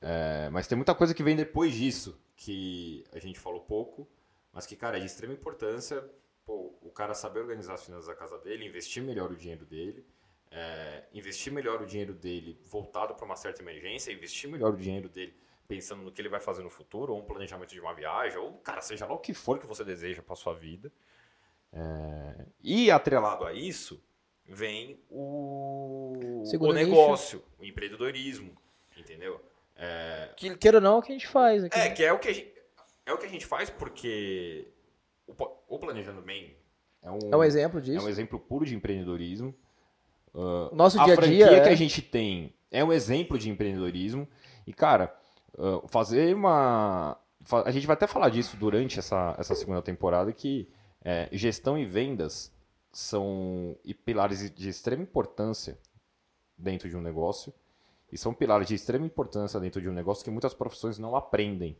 É, 0.00 0.48
mas 0.50 0.66
tem 0.66 0.76
muita 0.76 0.94
coisa 0.94 1.12
que 1.12 1.22
vem 1.22 1.36
depois 1.36 1.74
disso, 1.74 2.18
que 2.36 3.04
a 3.12 3.18
gente 3.18 3.38
falou 3.38 3.60
pouco, 3.60 4.08
mas 4.52 4.66
que, 4.66 4.76
cara, 4.76 4.96
é 4.96 5.00
de 5.00 5.06
extrema 5.06 5.34
importância 5.34 6.02
pô, 6.46 6.74
o 6.80 6.90
cara 6.90 7.12
saber 7.12 7.40
organizar 7.40 7.74
as 7.74 7.84
finanças 7.84 8.06
da 8.06 8.14
casa 8.14 8.38
dele, 8.38 8.66
investir 8.66 9.02
melhor 9.02 9.30
o 9.30 9.36
dinheiro 9.36 9.64
dele, 9.66 10.06
é, 10.54 11.02
investir 11.12 11.52
melhor 11.52 11.82
o 11.82 11.86
dinheiro 11.86 12.14
dele 12.14 12.56
voltado 12.64 13.12
para 13.14 13.24
uma 13.24 13.34
certa 13.34 13.60
emergência, 13.60 14.12
investir 14.12 14.48
melhor 14.48 14.72
o 14.72 14.76
dinheiro 14.76 15.08
dele 15.08 15.34
pensando 15.66 16.02
no 16.02 16.12
que 16.12 16.20
ele 16.20 16.28
vai 16.28 16.40
fazer 16.40 16.62
no 16.62 16.70
futuro, 16.70 17.12
ou 17.12 17.20
um 17.20 17.24
planejamento 17.24 17.70
de 17.70 17.80
uma 17.80 17.94
viagem, 17.94 18.38
ou, 18.38 18.52
cara, 18.58 18.80
seja 18.80 19.06
lá 19.06 19.14
o 19.14 19.18
que 19.18 19.34
for 19.34 19.58
que 19.58 19.66
você 19.66 19.82
deseja 19.82 20.22
para 20.22 20.36
sua 20.36 20.54
vida. 20.54 20.92
É, 21.72 22.46
e 22.62 22.90
atrelado 22.90 23.44
a 23.44 23.52
isso, 23.52 24.00
vem 24.44 25.00
o, 25.08 26.44
o 26.60 26.72
negócio, 26.72 27.42
o 27.58 27.64
empreendedorismo, 27.64 28.54
entendeu? 28.96 29.40
É, 29.74 30.30
que, 30.36 30.54
queira 30.56 30.76
ou 30.76 30.82
não, 30.82 30.96
é 30.96 30.98
o 30.98 31.02
que 31.02 31.12
a 31.12 31.14
gente 31.14 31.26
faz. 31.26 31.64
Aqui. 31.64 31.78
É, 31.78 31.90
que 31.90 32.04
é 32.04 32.12
o 32.12 32.18
que 32.18 32.28
a 32.28 32.32
gente, 32.32 32.54
é 33.06 33.12
o 33.12 33.18
que 33.18 33.26
a 33.26 33.30
gente 33.30 33.46
faz 33.46 33.70
porque 33.70 34.68
o, 35.26 35.34
o 35.66 35.78
Planejando 35.78 36.20
Bem 36.22 36.54
é 37.02 37.10
um, 37.10 37.18
é 37.32 37.36
um 37.36 37.44
exemplo 37.44 37.80
disso. 37.80 37.98
É 37.98 38.02
um 38.02 38.08
exemplo 38.08 38.38
puro 38.38 38.64
de 38.64 38.74
empreendedorismo. 38.74 39.54
Uh, 40.34 40.74
Nosso 40.74 41.02
dia 41.04 41.14
a 41.14 41.16
dia. 41.16 41.46
A 41.46 41.62
que 41.62 41.68
a 41.68 41.72
é. 41.72 41.76
gente 41.76 42.02
tem 42.02 42.52
é 42.70 42.84
um 42.84 42.92
exemplo 42.92 43.38
de 43.38 43.48
empreendedorismo. 43.48 44.28
E, 44.66 44.72
cara, 44.72 45.14
uh, 45.56 45.86
fazer 45.86 46.34
uma. 46.34 47.16
A 47.64 47.70
gente 47.70 47.86
vai 47.86 47.94
até 47.94 48.06
falar 48.06 48.30
disso 48.30 48.56
durante 48.56 48.98
essa, 48.98 49.34
essa 49.38 49.54
segunda 49.54 49.82
temporada, 49.82 50.32
que 50.32 50.68
é, 51.04 51.28
gestão 51.30 51.78
e 51.78 51.84
vendas 51.84 52.50
são 52.90 53.76
pilares 54.04 54.50
de 54.50 54.68
extrema 54.68 55.02
importância 55.02 55.78
dentro 56.56 56.88
de 56.88 56.96
um 56.96 57.02
negócio. 57.02 57.52
E 58.10 58.16
são 58.16 58.32
pilares 58.32 58.68
de 58.68 58.74
extrema 58.74 59.04
importância 59.04 59.60
dentro 59.60 59.80
de 59.80 59.88
um 59.88 59.92
negócio 59.92 60.24
que 60.24 60.30
muitas 60.30 60.54
profissões 60.54 60.98
não 60.98 61.14
aprendem 61.16 61.76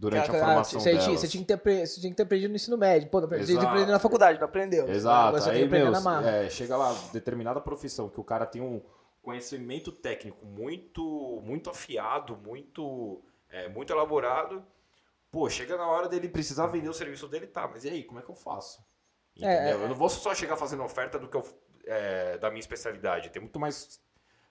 durante 0.00 0.26
cara, 0.26 0.38
a 0.38 0.46
formação 0.46 0.80
você. 0.80 0.96
Tinha, 0.96 1.18
você, 1.18 1.28
tinha 1.28 1.44
que 1.44 1.56
ter, 1.56 1.86
você 1.86 2.00
tinha 2.00 2.10
que 2.10 2.16
ter 2.16 2.22
aprendido 2.22 2.48
no 2.48 2.56
ensino 2.56 2.78
médio. 2.78 3.10
Pô, 3.10 3.20
não 3.20 3.26
aprendi, 3.26 3.56
aprendido 3.58 3.92
na 3.92 3.98
faculdade, 3.98 4.38
não 4.38 4.46
aprendeu. 4.46 4.88
Exato. 4.88 5.50
Aí, 5.50 5.68
meu, 5.68 5.92
é, 6.24 6.48
chega 6.48 6.74
lá, 6.76 6.96
determinada 7.12 7.60
profissão, 7.60 8.08
que 8.08 8.18
o 8.18 8.24
cara 8.24 8.46
tem 8.46 8.62
um 8.62 8.80
conhecimento 9.20 9.92
técnico 9.92 10.44
muito, 10.46 11.42
muito 11.44 11.68
afiado, 11.68 12.34
muito, 12.34 13.22
é, 13.50 13.68
muito 13.68 13.92
elaborado. 13.92 14.64
Pô, 15.30 15.48
chega 15.50 15.76
na 15.76 15.86
hora 15.86 16.08
dele 16.08 16.28
precisar 16.28 16.66
vender 16.66 16.88
o 16.88 16.94
serviço 16.94 17.28
dele, 17.28 17.46
tá, 17.46 17.68
mas 17.68 17.84
e 17.84 17.90
aí, 17.90 18.02
como 18.02 18.18
é 18.18 18.22
que 18.22 18.30
eu 18.30 18.34
faço? 18.34 18.82
É, 19.38 19.54
Entendeu? 19.54 19.80
É, 19.80 19.84
eu 19.84 19.88
não 19.88 19.94
vou 19.94 20.08
só 20.08 20.34
chegar 20.34 20.56
fazendo 20.56 20.82
oferta 20.82 21.18
do 21.18 21.28
que 21.28 21.36
eu, 21.36 21.46
é, 21.84 22.38
da 22.38 22.48
minha 22.48 22.60
especialidade. 22.60 23.28
Tem 23.28 23.42
muito 23.42 23.60
mais, 23.60 24.00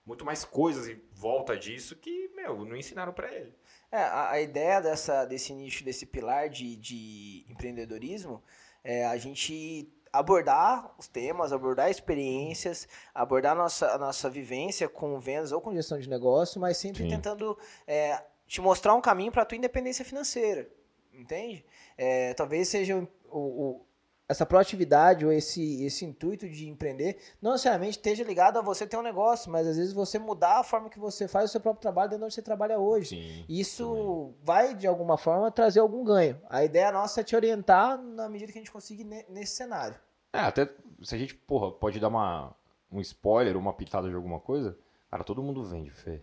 muito 0.06 0.24
mais 0.24 0.44
coisas 0.44 0.88
em 0.88 1.02
volta 1.10 1.58
disso 1.58 1.96
que, 1.96 2.30
meu, 2.36 2.64
não 2.64 2.76
ensinaram 2.76 3.12
para 3.12 3.34
ele. 3.34 3.52
É, 3.92 3.98
a, 3.98 4.30
a, 4.30 4.40
ideia 4.40 4.80
dessa, 4.80 5.24
desse 5.24 5.52
nicho, 5.52 5.84
desse 5.84 6.06
pilar 6.06 6.48
de, 6.48 6.76
de 6.76 7.44
empreendedorismo 7.48 8.42
é 8.84 9.04
a 9.04 9.16
gente 9.16 9.92
abordar 10.12 10.94
os 10.98 11.08
temas, 11.08 11.52
abordar 11.52 11.90
experiências, 11.90 12.88
abordar 13.14 13.52
a 13.52 13.54
nossa, 13.54 13.90
a 13.92 13.98
nossa 13.98 14.28
vivência 14.28 14.88
com 14.88 15.18
vendas 15.18 15.52
ou 15.52 15.60
com 15.60 15.74
gestão 15.74 15.98
de 15.98 16.08
negócio, 16.08 16.60
mas 16.60 16.76
sempre 16.76 17.02
Sim. 17.02 17.10
tentando 17.10 17.58
é, 17.86 18.22
te 18.46 18.60
mostrar 18.60 18.94
um 18.94 19.00
caminho 19.00 19.30
para 19.30 19.42
a 19.42 19.44
tua 19.44 19.58
independência 19.58 20.04
financeira, 20.04 20.68
entende? 21.12 21.64
É, 21.96 22.34
talvez 22.34 22.68
seja 22.68 22.96
o, 23.28 23.38
o, 23.38 23.86
essa 24.30 24.46
proatividade 24.46 25.26
ou 25.26 25.32
esse, 25.32 25.82
esse 25.84 26.04
intuito 26.04 26.48
de 26.48 26.68
empreender 26.68 27.18
não 27.42 27.50
necessariamente 27.50 27.96
esteja 27.96 28.22
ligado 28.22 28.60
a 28.60 28.62
você 28.62 28.86
ter 28.86 28.96
um 28.96 29.02
negócio, 29.02 29.50
mas 29.50 29.66
às 29.66 29.76
vezes 29.76 29.92
você 29.92 30.20
mudar 30.20 30.60
a 30.60 30.62
forma 30.62 30.88
que 30.88 31.00
você 31.00 31.26
faz 31.26 31.50
o 31.50 31.52
seu 31.52 31.60
próprio 31.60 31.82
trabalho 31.82 32.10
dentro 32.10 32.26
onde 32.26 32.34
você 32.34 32.40
trabalha 32.40 32.78
hoje. 32.78 33.08
Sim, 33.08 33.44
Isso 33.48 34.32
vai, 34.44 34.72
de 34.76 34.86
alguma 34.86 35.18
forma, 35.18 35.50
trazer 35.50 35.80
algum 35.80 36.04
ganho. 36.04 36.40
A 36.48 36.64
ideia 36.64 36.92
nossa 36.92 37.22
é 37.22 37.24
te 37.24 37.34
orientar 37.34 38.00
na 38.00 38.28
medida 38.28 38.52
que 38.52 38.58
a 38.58 38.60
gente 38.60 38.70
conseguir 38.70 39.02
nesse 39.02 39.56
cenário. 39.56 39.98
É, 40.32 40.38
até 40.38 40.72
se 41.02 41.12
a 41.12 41.18
gente, 41.18 41.34
porra, 41.34 41.72
pode 41.72 41.98
dar 41.98 42.06
uma, 42.06 42.54
um 42.88 43.00
spoiler, 43.00 43.56
uma 43.56 43.72
pitada 43.72 44.08
de 44.08 44.14
alguma 44.14 44.38
coisa, 44.38 44.78
cara, 45.10 45.24
todo 45.24 45.42
mundo 45.42 45.64
vende, 45.64 45.90
Fê. 45.90 46.22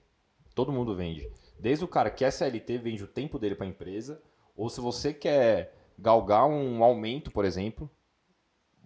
Todo 0.56 0.72
mundo 0.72 0.96
vende. 0.96 1.30
Desde 1.60 1.84
o 1.84 1.90
cara 1.90 2.10
que 2.10 2.24
é 2.24 2.32
CLT, 2.32 2.78
vende 2.78 3.04
o 3.04 3.08
tempo 3.08 3.38
dele 3.38 3.56
para 3.56 3.66
a 3.66 3.70
empresa, 3.70 4.22
ou 4.56 4.70
se 4.70 4.80
você 4.80 5.14
quer 5.14 5.74
galgar 6.00 6.46
um 6.48 6.82
aumento, 6.82 7.32
por 7.32 7.44
exemplo, 7.44 7.90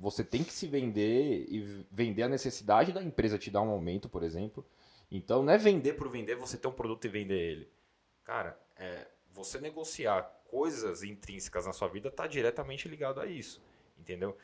você 0.01 0.23
tem 0.23 0.43
que 0.43 0.51
se 0.51 0.65
vender 0.65 1.45
e 1.47 1.85
vender 1.91 2.23
a 2.23 2.27
necessidade 2.27 2.91
da 2.91 3.03
empresa 3.03 3.37
te 3.37 3.51
dar 3.51 3.61
um 3.61 3.69
aumento, 3.69 4.09
por 4.09 4.23
exemplo. 4.23 4.65
Então, 5.11 5.43
não 5.43 5.53
é 5.53 5.59
vender 5.59 5.93
por 5.93 6.09
vender, 6.09 6.35
você 6.35 6.57
ter 6.57 6.67
um 6.67 6.73
produto 6.73 7.05
e 7.05 7.09
vender 7.09 7.39
ele. 7.39 7.69
Cara, 8.23 8.59
é, 8.75 9.07
você 9.31 9.61
negociar 9.61 10.23
coisas 10.49 11.03
intrínsecas 11.03 11.67
na 11.67 11.73
sua 11.73 11.87
vida 11.87 12.09
está 12.09 12.25
diretamente 12.25 12.89
ligado 12.89 13.19
a 13.19 13.27
isso, 13.27 13.61
entendeu? 13.99 14.35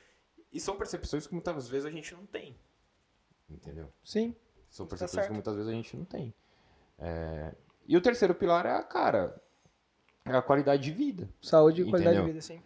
E 0.53 0.59
são 0.59 0.77
percepções 0.77 1.25
que 1.25 1.33
muitas 1.33 1.67
vezes 1.67 1.87
a 1.87 1.91
gente 1.91 2.13
não 2.13 2.25
tem, 2.25 2.55
entendeu? 3.49 3.91
Sim. 4.03 4.35
São 4.69 4.85
tá 4.85 4.91
percepções 4.91 5.25
tá 5.25 5.27
que 5.27 5.33
muitas 5.33 5.55
vezes 5.55 5.71
a 5.71 5.73
gente 5.73 5.97
não 5.97 6.05
tem. 6.05 6.33
É... 6.99 7.55
E 7.87 7.97
o 7.97 8.01
terceiro 8.01 8.35
pilar 8.35 8.65
é 8.67 8.73
a 8.73 8.83
cara, 8.83 9.41
é 10.23 10.35
a 10.35 10.41
qualidade 10.41 10.83
de 10.83 10.91
vida. 10.91 11.27
Saúde 11.41 11.81
e 11.81 11.89
qualidade 11.89 12.19
de 12.19 12.25
vida, 12.25 12.41
sim. 12.41 12.61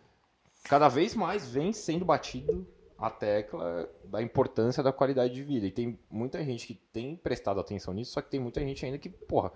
Cada 0.65 0.89
vez 0.89 1.15
mais 1.15 1.50
vem 1.50 1.71
sendo 1.71 2.03
batido 2.03 2.67
a 3.01 3.10
tecla 3.10 3.89
da 4.05 4.22
importância 4.22 4.84
da 4.84 4.93
qualidade 4.93 5.34
de 5.34 5.43
vida. 5.43 5.65
E 5.65 5.72
tem 5.72 6.00
muita 6.10 6.43
gente 6.46 6.67
que 6.67 6.75
tem 6.75 7.15
prestado 7.15 7.60
atenção 7.60 7.93
nisso, 7.93 8.12
só 8.12 8.22
que 8.22 8.29
tem 8.29 8.39
muita 8.39 8.62
gente 8.62 8.86
ainda 8.86 9.00
que, 9.00 9.10
porra, 9.10 9.51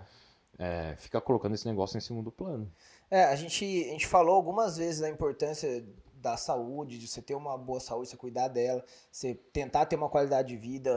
é, 0.58 0.96
fica 0.98 1.20
colocando 1.20 1.54
esse 1.54 1.66
negócio 1.66 1.96
em 1.96 2.00
segundo 2.00 2.32
plano. 2.32 2.70
É, 3.08 3.24
a 3.24 3.36
gente, 3.36 3.64
a 3.64 3.92
gente 3.92 4.06
falou 4.06 4.34
algumas 4.34 4.76
vezes 4.76 5.00
da 5.00 5.08
importância 5.08 5.86
da 6.14 6.36
saúde, 6.36 6.98
de 6.98 7.06
você 7.06 7.22
ter 7.22 7.36
uma 7.36 7.56
boa 7.56 7.78
saúde, 7.78 8.08
você 8.08 8.16
cuidar 8.16 8.48
dela, 8.48 8.84
você 9.12 9.34
tentar 9.52 9.86
ter 9.86 9.94
uma 9.94 10.08
qualidade 10.08 10.48
de 10.48 10.56
vida, 10.56 10.92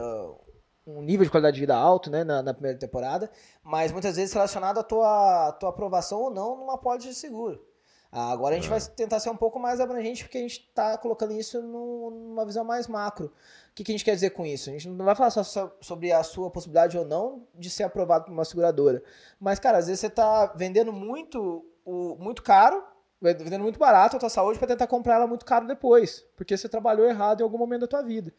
um 0.84 1.00
nível 1.02 1.24
de 1.24 1.30
qualidade 1.30 1.54
de 1.54 1.60
vida 1.60 1.76
alto, 1.76 2.10
né, 2.10 2.24
na, 2.24 2.42
na 2.42 2.52
primeira 2.52 2.76
temporada, 2.76 3.30
mas 3.62 3.92
muitas 3.92 4.16
vezes 4.16 4.34
relacionado 4.34 4.78
à 4.78 4.82
tua, 4.82 5.48
à 5.48 5.52
tua 5.52 5.68
aprovação 5.68 6.20
ou 6.20 6.30
não 6.30 6.56
numa 6.56 6.76
pólice 6.76 7.08
de 7.08 7.14
seguro. 7.14 7.64
Ah, 8.12 8.32
agora 8.32 8.56
a 8.56 8.58
gente 8.58 8.66
é. 8.66 8.70
vai 8.70 8.80
tentar 8.80 9.20
ser 9.20 9.30
um 9.30 9.36
pouco 9.36 9.60
mais 9.60 9.78
abrangente 9.78 10.24
porque 10.24 10.38
a 10.38 10.40
gente 10.40 10.66
está 10.68 10.98
colocando 10.98 11.32
isso 11.32 11.62
no, 11.62 12.10
numa 12.10 12.44
visão 12.44 12.64
mais 12.64 12.88
macro. 12.88 13.26
O 13.26 13.74
que, 13.74 13.84
que, 13.84 13.92
a 13.92 13.94
gente 13.94 14.04
quer 14.04 14.14
dizer 14.14 14.30
com 14.30 14.44
isso? 14.44 14.68
A 14.68 14.72
gente 14.72 14.88
não 14.88 15.04
vai 15.04 15.14
falar 15.14 15.30
só 15.30 15.72
sobre 15.80 16.10
a 16.10 16.22
sua 16.24 16.50
possibilidade 16.50 16.98
ou 16.98 17.04
não 17.04 17.46
de 17.54 17.70
ser 17.70 17.84
aprovado 17.84 18.24
por 18.24 18.32
uma 18.32 18.44
seguradora. 18.44 19.02
Mas, 19.38 19.60
cara, 19.60 19.78
às 19.78 19.86
vezes 19.86 20.00
você 20.00 20.08
está 20.08 20.46
vendendo 20.56 20.92
muito, 20.92 21.64
o, 21.84 22.16
muito 22.16 22.42
caro, 22.42 22.82
vendendo 23.20 23.62
muito 23.62 23.78
barato 23.78 24.16
a 24.16 24.18
tua 24.18 24.28
saúde 24.28 24.58
para 24.58 24.68
tentar 24.68 24.88
comprar 24.88 25.14
ela 25.14 25.26
muito 25.28 25.44
caro 25.44 25.66
depois, 25.66 26.26
porque 26.36 26.56
você 26.56 26.68
trabalhou 26.68 27.06
errado 27.06 27.40
em 27.40 27.44
algum 27.44 27.58
momento 27.58 27.82
da 27.82 27.86
tua 27.86 28.02
vida. 28.02 28.34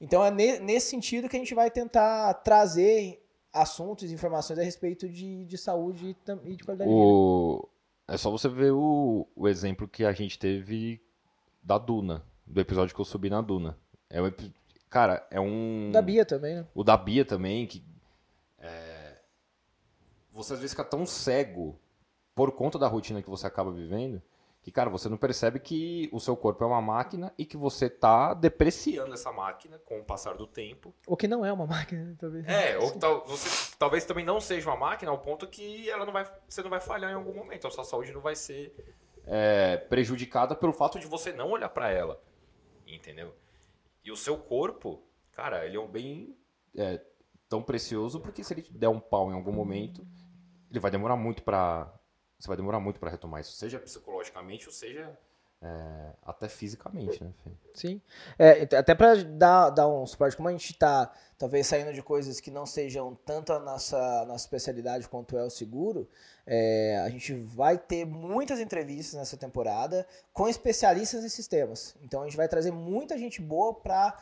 Então 0.00 0.24
é 0.24 0.30
nesse 0.32 0.88
sentido 0.88 1.28
que 1.28 1.36
a 1.36 1.38
gente 1.38 1.54
vai 1.54 1.70
tentar 1.70 2.34
trazer 2.42 3.24
assuntos, 3.52 4.10
informações 4.10 4.58
a 4.58 4.62
respeito 4.64 5.08
de, 5.08 5.44
de 5.44 5.58
saúde 5.58 6.16
e 6.44 6.56
de 6.56 6.64
qualidade 6.64 6.90
o... 6.90 6.94
de 6.94 7.56
vida. 7.56 7.71
É 8.12 8.18
só 8.18 8.30
você 8.30 8.46
ver 8.46 8.72
o, 8.72 9.26
o 9.34 9.48
exemplo 9.48 9.88
que 9.88 10.04
a 10.04 10.12
gente 10.12 10.38
teve 10.38 11.02
da 11.62 11.78
Duna, 11.78 12.22
do 12.46 12.60
episódio 12.60 12.94
que 12.94 13.00
eu 13.00 13.06
subi 13.06 13.30
na 13.30 13.40
Duna. 13.40 13.78
É 14.10 14.20
um, 14.20 14.30
cara, 14.90 15.26
é 15.30 15.40
um. 15.40 15.90
Da 15.90 16.02
Bia 16.02 16.22
também, 16.26 16.56
né? 16.56 16.66
O 16.74 16.84
da 16.84 16.94
Bia 16.94 17.24
também, 17.24 17.66
que. 17.66 17.82
É, 18.58 19.16
você 20.30 20.52
às 20.52 20.58
vezes 20.58 20.74
fica 20.74 20.84
tão 20.84 21.06
cego 21.06 21.80
por 22.34 22.52
conta 22.52 22.78
da 22.78 22.86
rotina 22.86 23.22
que 23.22 23.30
você 23.30 23.46
acaba 23.46 23.72
vivendo 23.72 24.20
que, 24.62 24.70
cara, 24.70 24.88
você 24.88 25.08
não 25.08 25.16
percebe 25.16 25.58
que 25.58 26.08
o 26.12 26.20
seu 26.20 26.36
corpo 26.36 26.62
é 26.62 26.66
uma 26.66 26.80
máquina 26.80 27.34
e 27.36 27.44
que 27.44 27.56
você 27.56 27.90
tá 27.90 28.32
depreciando 28.32 29.12
essa 29.12 29.32
máquina 29.32 29.76
com 29.80 29.98
o 29.98 30.04
passar 30.04 30.36
do 30.36 30.46
tempo. 30.46 30.94
Ou 31.04 31.16
que 31.16 31.26
não 31.26 31.44
é 31.44 31.52
uma 31.52 31.66
máquina, 31.66 32.14
talvez. 32.18 32.46
É, 32.46 32.78
ou 32.78 32.92
tal, 32.92 33.26
você 33.26 33.74
talvez 33.76 34.04
também 34.04 34.24
não 34.24 34.40
seja 34.40 34.70
uma 34.70 34.76
máquina 34.76 35.10
ao 35.10 35.18
ponto 35.18 35.48
que 35.48 35.90
ela 35.90 36.06
não 36.06 36.12
vai, 36.12 36.24
você 36.48 36.62
não 36.62 36.70
vai 36.70 36.80
falhar 36.80 37.10
em 37.10 37.14
algum 37.14 37.34
momento, 37.34 37.66
a 37.66 37.70
sua 37.72 37.82
saúde 37.82 38.12
não 38.12 38.20
vai 38.20 38.36
ser 38.36 38.72
é, 39.26 39.76
prejudicada 39.76 40.54
pelo 40.54 40.72
fato 40.72 41.00
de 41.00 41.08
você 41.08 41.32
não 41.32 41.50
olhar 41.50 41.68
para 41.68 41.90
ela, 41.90 42.22
entendeu? 42.86 43.34
E 44.04 44.12
o 44.12 44.16
seu 44.16 44.38
corpo, 44.38 45.02
cara, 45.32 45.66
ele 45.66 45.76
é 45.76 45.80
um 45.80 45.88
bem 45.88 46.36
é, 46.76 47.00
tão 47.48 47.60
precioso 47.60 48.20
porque 48.20 48.44
se 48.44 48.54
ele 48.54 48.64
der 48.70 48.88
um 48.88 49.00
pau 49.00 49.28
em 49.28 49.34
algum 49.34 49.52
momento, 49.52 50.06
ele 50.70 50.78
vai 50.78 50.90
demorar 50.90 51.16
muito 51.16 51.42
para 51.42 51.92
você 52.42 52.48
vai 52.48 52.56
demorar 52.56 52.80
muito 52.80 52.98
para 52.98 53.08
retomar 53.08 53.40
isso, 53.40 53.52
seja 53.52 53.78
psicologicamente 53.78 54.66
ou 54.66 54.72
seja 54.72 55.16
é, 55.62 56.12
até 56.24 56.48
fisicamente, 56.48 57.22
né, 57.22 57.32
Fê? 57.44 57.50
Sim. 57.72 58.02
É, 58.36 58.62
até 58.76 58.96
para 58.96 59.22
dar, 59.22 59.70
dar 59.70 59.86
um 59.86 60.04
suporte, 60.04 60.36
como 60.36 60.48
a 60.48 60.52
gente 60.52 60.72
está 60.72 61.12
talvez 61.38 61.68
saindo 61.68 61.92
de 61.92 62.02
coisas 62.02 62.40
que 62.40 62.50
não 62.50 62.66
sejam 62.66 63.14
tanto 63.24 63.52
a 63.52 63.60
nossa, 63.60 64.24
nossa 64.24 64.44
especialidade 64.44 65.08
quanto 65.08 65.38
é 65.38 65.44
o 65.44 65.50
seguro, 65.50 66.08
é, 66.44 67.00
a 67.04 67.08
gente 67.08 67.32
vai 67.34 67.78
ter 67.78 68.04
muitas 68.04 68.58
entrevistas 68.58 69.14
nessa 69.14 69.36
temporada 69.36 70.04
com 70.32 70.48
especialistas 70.48 71.24
em 71.24 71.28
sistemas. 71.28 71.94
Então 72.02 72.22
a 72.22 72.24
gente 72.24 72.36
vai 72.36 72.48
trazer 72.48 72.72
muita 72.72 73.16
gente 73.16 73.40
boa 73.40 73.72
para 73.72 74.18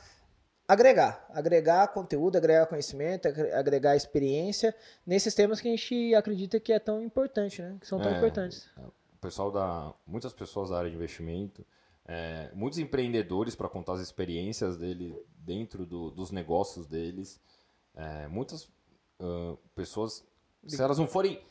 agregar, 0.71 1.27
agregar 1.31 1.89
conteúdo, 1.89 2.37
agregar 2.37 2.67
conhecimento, 2.67 3.27
agregar 3.27 3.97
experiência 3.97 4.73
nesses 5.05 5.35
temas 5.35 5.61
que 5.61 5.67
a 5.67 5.73
gente 5.73 6.15
acredita 6.15 6.61
que 6.61 6.73
é 6.73 6.79
tão 6.79 7.03
importante, 7.03 7.61
né? 7.61 7.77
Que 7.81 7.87
são 7.89 8.01
tão 8.01 8.13
é, 8.13 8.17
importantes. 8.17 8.69
O 8.77 9.19
pessoal 9.21 9.51
da, 9.51 9.93
muitas 10.07 10.33
pessoas 10.33 10.71
da 10.71 10.79
área 10.79 10.89
de 10.89 10.95
investimento, 10.95 11.67
é, 12.07 12.53
muitos 12.55 12.79
empreendedores 12.79 13.57
para 13.57 13.69
contar 13.69 13.95
as 13.95 14.01
experiências 14.01 14.77
dele 14.77 15.21
dentro 15.39 15.85
do, 15.85 16.09
dos 16.09 16.31
negócios 16.31 16.87
deles, 16.87 17.41
é, 17.97 18.29
muitas 18.29 18.67
uh, 19.19 19.59
pessoas, 19.75 20.25
se 20.69 20.81
elas 20.81 20.99
não 20.99 21.09
forem 21.09 21.43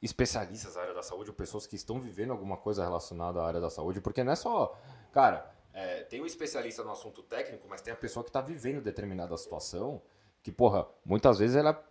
especialistas 0.00 0.74
na 0.74 0.80
área 0.80 0.94
da 0.94 1.02
saúde 1.02 1.28
ou 1.28 1.36
pessoas 1.36 1.66
que 1.66 1.76
estão 1.76 2.00
vivendo 2.00 2.30
alguma 2.30 2.56
coisa 2.56 2.82
relacionada 2.82 3.42
à 3.42 3.46
área 3.46 3.60
da 3.60 3.68
saúde, 3.68 4.00
porque 4.00 4.24
não 4.24 4.32
é 4.32 4.36
só, 4.36 4.74
cara, 5.12 5.53
é, 5.74 6.04
tem 6.04 6.22
um 6.22 6.26
especialista 6.26 6.84
no 6.84 6.92
assunto 6.92 7.20
técnico, 7.24 7.66
mas 7.68 7.82
tem 7.82 7.92
a 7.92 7.96
pessoa 7.96 8.22
que 8.22 8.30
está 8.30 8.40
vivendo 8.40 8.80
determinada 8.80 9.36
situação, 9.36 10.00
que, 10.40 10.52
porra, 10.52 10.86
muitas 11.04 11.40
vezes 11.40 11.56
ela 11.56 11.84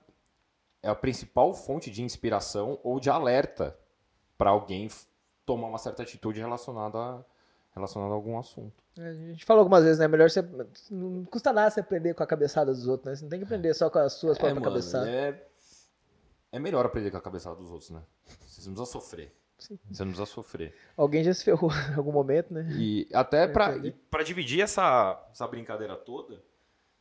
é 0.82 0.90
a 0.90 0.96
principal 0.96 1.54
fonte 1.54 1.92
de 1.92 2.02
inspiração 2.02 2.80
ou 2.82 2.98
de 2.98 3.10
alerta 3.10 3.78
para 4.38 4.52
alguém 4.52 4.90
tomar 5.46 5.68
uma 5.68 5.78
certa 5.78 6.02
atitude 6.04 6.40
relacionada 6.40 6.98
a, 6.98 7.26
relacionada 7.76 8.14
a 8.14 8.16
algum 8.16 8.40
assunto. 8.40 8.82
É, 8.98 9.10
a 9.10 9.14
gente 9.14 9.44
falou 9.44 9.60
algumas 9.60 9.84
vezes, 9.84 10.00
né? 10.00 10.08
Melhor 10.08 10.30
você. 10.30 10.42
Não 10.90 11.26
custa 11.26 11.52
nada 11.52 11.70
você 11.70 11.82
aprender 11.82 12.14
com 12.14 12.24
a 12.24 12.28
cabeçada 12.28 12.72
dos 12.72 12.88
outros, 12.88 13.08
né? 13.08 13.16
Você 13.16 13.24
não 13.24 13.30
tem 13.30 13.40
que 13.40 13.46
aprender 13.46 13.74
só 13.74 13.90
com 13.90 14.00
as 14.00 14.14
suas 14.14 14.38
é, 14.38 14.40
próprias 14.40 14.64
cabeçadas. 14.64 15.08
É, 15.10 15.48
é 16.54 16.60
melhor 16.60 16.86
aprender 16.86 17.12
com 17.12 17.18
a 17.18 17.22
cabeçada 17.22 17.56
dos 17.58 17.70
outros, 17.70 17.90
né? 17.90 18.02
Você 18.46 18.70
não 18.70 18.76
precisa 18.76 18.86
sofrer. 18.86 19.34
Sim. 19.64 19.80
Você 19.90 20.04
não 20.04 20.12
precisa 20.12 20.26
sofrer. 20.30 20.76
Alguém 20.98 21.24
já 21.24 21.34
se 21.34 21.42
ferrou 21.42 21.72
em 21.92 21.96
algum 21.96 22.12
momento, 22.12 22.54
né? 22.54 22.68
E 22.78 23.08
até 23.14 23.48
para 23.48 24.24
dividir 24.24 24.62
essa, 24.62 25.26
essa 25.32 25.48
brincadeira 25.48 25.96
toda, 25.96 26.44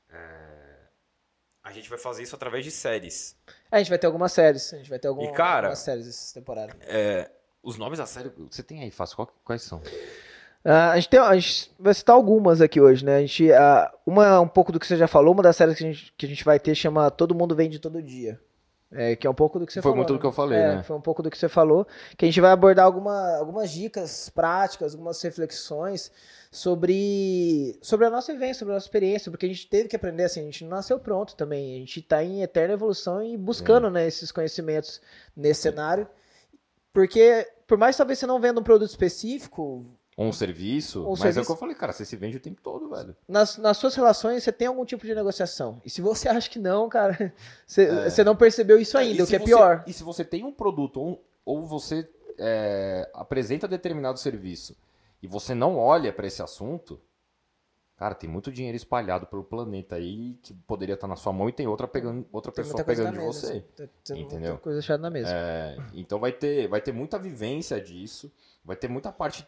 é, 0.09 0.78
a 1.61 1.73
gente 1.73 1.90
vai 1.90 1.99
fazer 1.99 2.23
isso 2.23 2.37
através 2.37 2.64
de 2.64 2.71
séries. 2.71 3.37
É, 3.69 3.76
a 3.76 3.78
gente 3.78 3.88
vai 3.88 3.99
ter 3.99 4.07
algumas 4.07 4.31
séries. 4.31 4.73
A 4.73 4.76
gente 4.76 4.88
vai 4.88 5.00
ter 5.00 5.09
algum, 5.09 5.25
e, 5.25 5.33
cara, 5.33 5.66
algumas 5.66 5.81
séries 5.81 6.07
essa 6.07 6.35
temporada. 6.35 6.73
É, 6.83 7.28
os 7.61 7.76
nomes 7.76 7.99
da 7.99 8.07
série, 8.07 8.31
você 8.49 8.62
tem 8.62 8.81
aí, 8.81 8.92
Fácil, 8.92 9.26
quais 9.45 9.62
são? 9.62 9.78
Uh, 10.64 10.92
a, 10.92 10.95
gente 10.95 11.09
tem, 11.09 11.19
a 11.19 11.35
gente 11.37 11.73
vai 11.81 11.92
citar 11.92 12.14
algumas 12.14 12.61
aqui 12.61 12.81
hoje, 12.81 13.04
né? 13.04 13.16
A 13.16 13.21
gente, 13.23 13.50
uh, 13.50 13.99
uma 14.07 14.40
um 14.40 14.47
pouco 14.47 14.71
do 14.71 14.78
que 14.78 14.87
você 14.87 14.97
já 14.97 15.09
falou, 15.09 15.35
uma 15.35 15.42
das 15.42 15.57
séries 15.57 15.76
que 15.76 15.85
a 15.85 15.87
gente, 15.88 16.14
que 16.16 16.26
a 16.26 16.28
gente 16.28 16.45
vai 16.45 16.61
ter 16.61 16.76
chama 16.76 17.11
Todo 17.11 17.35
Mundo 17.35 17.57
Vende 17.57 17.81
Todo 17.81 18.00
Dia. 18.00 18.40
É, 18.95 19.17
que 19.17 19.27
é 19.27 19.31
um 19.31 19.35
pouco 19.35 19.59
do 19.59 19.67
que 19.67 19.73
você 19.73 19.81
foi 19.81 19.91
falou. 19.91 19.95
Foi 19.95 19.99
muito 19.99 20.13
né? 20.13 20.19
do 20.19 20.21
que 20.21 20.27
eu 20.27 20.33
falei, 20.33 20.59
é, 20.59 20.77
né? 20.77 20.83
Foi 20.83 20.97
um 20.97 21.01
pouco 21.01 21.23
do 21.23 21.31
que 21.31 21.39
você 21.39 21.49
falou. 21.49 21.87
Que 22.17 22.27
a 22.27 22.29
gente 22.29 22.41
vai 22.41 22.51
abordar 22.51 22.85
alguma, 22.85 23.37
algumas 23.37 23.71
dicas 23.71 24.29
práticas, 24.29 24.93
algumas 24.93 25.21
reflexões 25.23 26.13
sobre, 26.51 27.79
sobre 27.81 28.07
a 28.07 28.11
nossa 28.11 28.33
vivência, 28.33 28.61
sobre 28.61 28.73
a 28.73 28.77
nossa 28.77 28.87
experiência, 28.87 29.31
porque 29.31 29.47
a 29.47 29.49
gente 29.49 29.67
teve 29.67 29.89
que 29.89 29.97
aprender 29.97 30.25
assim, 30.25 30.41
a 30.41 30.45
gente 30.45 30.65
não 30.65 30.77
nasceu 30.77 30.99
pronto 30.99 31.35
também. 31.35 31.77
A 31.77 31.79
gente 31.79 32.01
está 32.01 32.23
em 32.23 32.43
eterna 32.43 32.75
evolução 32.75 33.23
e 33.23 33.37
buscando 33.37 33.87
é. 33.87 33.91
né, 33.91 34.07
esses 34.07 34.31
conhecimentos 34.31 35.01
nesse 35.35 35.63
cenário. 35.63 36.07
Porque, 36.93 37.49
por 37.67 37.79
mais 37.79 37.97
talvez 37.97 38.19
você 38.19 38.27
não 38.27 38.41
venda 38.41 38.61
um 38.61 38.65
produto 38.65 38.91
específico, 38.91 39.87
ou 40.23 40.29
um 40.29 40.33
serviço, 40.33 41.02
Ou 41.02 41.11
mas 41.11 41.21
serviço. 41.21 41.41
é 41.41 41.43
o 41.43 41.47
que 41.47 41.52
eu 41.52 41.57
falei, 41.57 41.75
cara, 41.75 41.93
você 41.93 42.05
se 42.05 42.17
vende 42.17 42.37
o 42.37 42.41
tempo 42.41 42.61
todo, 42.62 42.88
velho. 42.88 43.17
Nas, 43.26 43.59
nas 43.59 43.76
suas 43.76 43.95
relações, 43.95 44.43
você 44.43 44.52
tem 44.52 44.69
algum 44.69 44.85
tipo 44.85 45.05
de 45.05 45.14
negociação. 45.14 45.81
E 45.85 45.91
se 45.91 46.00
você 46.00 46.29
acha 46.31 46.49
que 46.49 46.59
não, 46.59 46.88
cara, 46.88 47.35
você, 47.67 47.85
é. 47.85 48.09
você 48.11 48.23
não 48.23 48.37
percebeu 48.37 48.79
isso 48.79 48.97
ainda, 48.97 49.25
o 49.25 49.26
que 49.26 49.37
é 49.37 49.41
pior. 49.41 49.83
E 49.87 49.93
se 49.93 50.05
você 50.05 50.25
tem 50.25 50.45
um 50.45 50.52
produto 50.52 51.00
ou, 51.00 51.25
ou 51.45 51.67
você 51.67 52.09
é, 52.38 53.11
apresenta 53.12 53.67
determinado 53.67 54.19
serviço 54.19 54.76
e 55.21 55.26
você 55.26 55.55
não 55.55 55.76
olha 55.76 56.12
para 56.12 56.26
esse 56.26 56.41
assunto, 56.41 57.00
cara, 57.97 58.14
tem 58.14 58.31
muito 58.31 58.52
dinheiro 58.52 58.76
espalhado 58.76 59.26
pelo 59.26 59.43
planeta 59.43 59.97
aí 59.97 60.38
que 60.43 60.55
poderia 60.55 60.95
estar 60.95 61.09
na 61.09 61.17
sua 61.17 61.33
mão 61.33 61.49
e 61.49 61.52
tem 61.52 61.67
outra 61.67 61.88
pegando, 61.88 62.25
outra 62.31 62.52
tem 62.52 62.64
pessoa 62.64 62.85
pegando 62.85 63.12
de 63.12 63.19
mesa, 63.19 63.33
você. 63.33 63.61
Tem, 63.75 63.91
tem 64.05 64.23
entendeu? 64.23 64.50
Muita 64.50 64.62
coisa 64.62 64.79
achada 64.79 65.02
na 65.02 65.11
mesa. 65.11 65.31
É, 65.35 65.76
então 65.95 66.21
vai 66.21 66.31
ter, 66.31 66.69
vai 66.69 66.81
ter 66.81 66.93
muita 66.93 67.19
vivência 67.19 67.81
disso, 67.81 68.33
vai 68.64 68.76
ter 68.76 68.88
muita 68.88 69.11
parte 69.11 69.45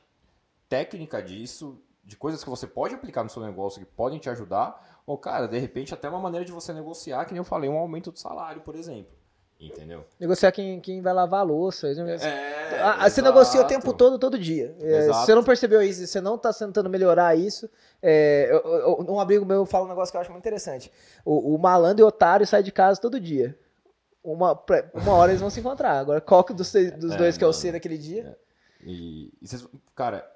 técnica 0.68 1.22
disso, 1.22 1.80
de 2.02 2.16
coisas 2.16 2.42
que 2.42 2.50
você 2.50 2.66
pode 2.66 2.94
aplicar 2.94 3.22
no 3.22 3.30
seu 3.30 3.42
negócio 3.42 3.80
que 3.80 3.86
podem 3.86 4.18
te 4.18 4.28
ajudar, 4.28 5.02
ou, 5.06 5.16
cara, 5.16 5.46
de 5.46 5.58
repente 5.58 5.94
até 5.94 6.08
uma 6.08 6.20
maneira 6.20 6.44
de 6.44 6.52
você 6.52 6.72
negociar, 6.72 7.24
que 7.24 7.32
nem 7.32 7.38
eu 7.38 7.44
falei, 7.44 7.68
um 7.68 7.78
aumento 7.78 8.10
do 8.10 8.18
salário, 8.18 8.62
por 8.62 8.74
exemplo. 8.74 9.12
Entendeu? 9.60 10.04
Negociar 10.18 10.52
quem, 10.52 10.80
quem 10.80 11.00
vai 11.00 11.12
lavar 11.12 11.40
a 11.40 11.44
louça. 11.44 11.88
É, 11.88 12.80
ah, 12.82 13.08
você 13.08 13.22
negocia 13.22 13.62
o 13.62 13.66
tempo 13.66 13.92
todo, 13.92 14.18
todo 14.18 14.38
dia. 14.38 14.76
É, 14.80 15.02
se 15.02 15.08
você 15.08 15.34
não 15.34 15.44
percebeu 15.44 15.80
isso, 15.80 16.06
você 16.06 16.20
não 16.20 16.34
está 16.34 16.52
tentando 16.52 16.90
melhorar 16.90 17.38
isso. 17.38 17.70
É, 18.02 18.48
eu, 18.50 18.58
eu, 18.58 19.06
um 19.08 19.20
amigo 19.20 19.44
meu 19.46 19.64
fala 19.64 19.86
um 19.86 19.88
negócio 19.88 20.12
que 20.12 20.16
eu 20.16 20.20
acho 20.20 20.30
muito 20.30 20.42
interessante. 20.42 20.92
O, 21.24 21.54
o 21.54 21.58
malandro 21.58 22.02
e 22.02 22.04
o 22.04 22.08
otário 22.08 22.46
saem 22.46 22.64
de 22.64 22.72
casa 22.72 23.00
todo 23.00 23.18
dia. 23.18 23.56
Uma, 24.22 24.60
uma 24.92 25.12
hora 25.12 25.30
eles 25.30 25.40
vão 25.40 25.50
se 25.50 25.60
encontrar. 25.60 25.98
Agora, 25.98 26.20
qual 26.20 26.42
que 26.42 26.52
dos, 26.52 26.72
dos 26.72 27.12
é, 27.12 27.16
dois 27.16 27.38
que 27.38 27.44
é 27.44 27.46
o 27.46 27.52
C 27.52 27.70
naquele 27.72 27.96
dia? 27.96 28.36
É. 28.36 28.44
E, 28.86 29.32
e 29.40 29.46
vocês, 29.46 29.66
cara, 29.94 30.30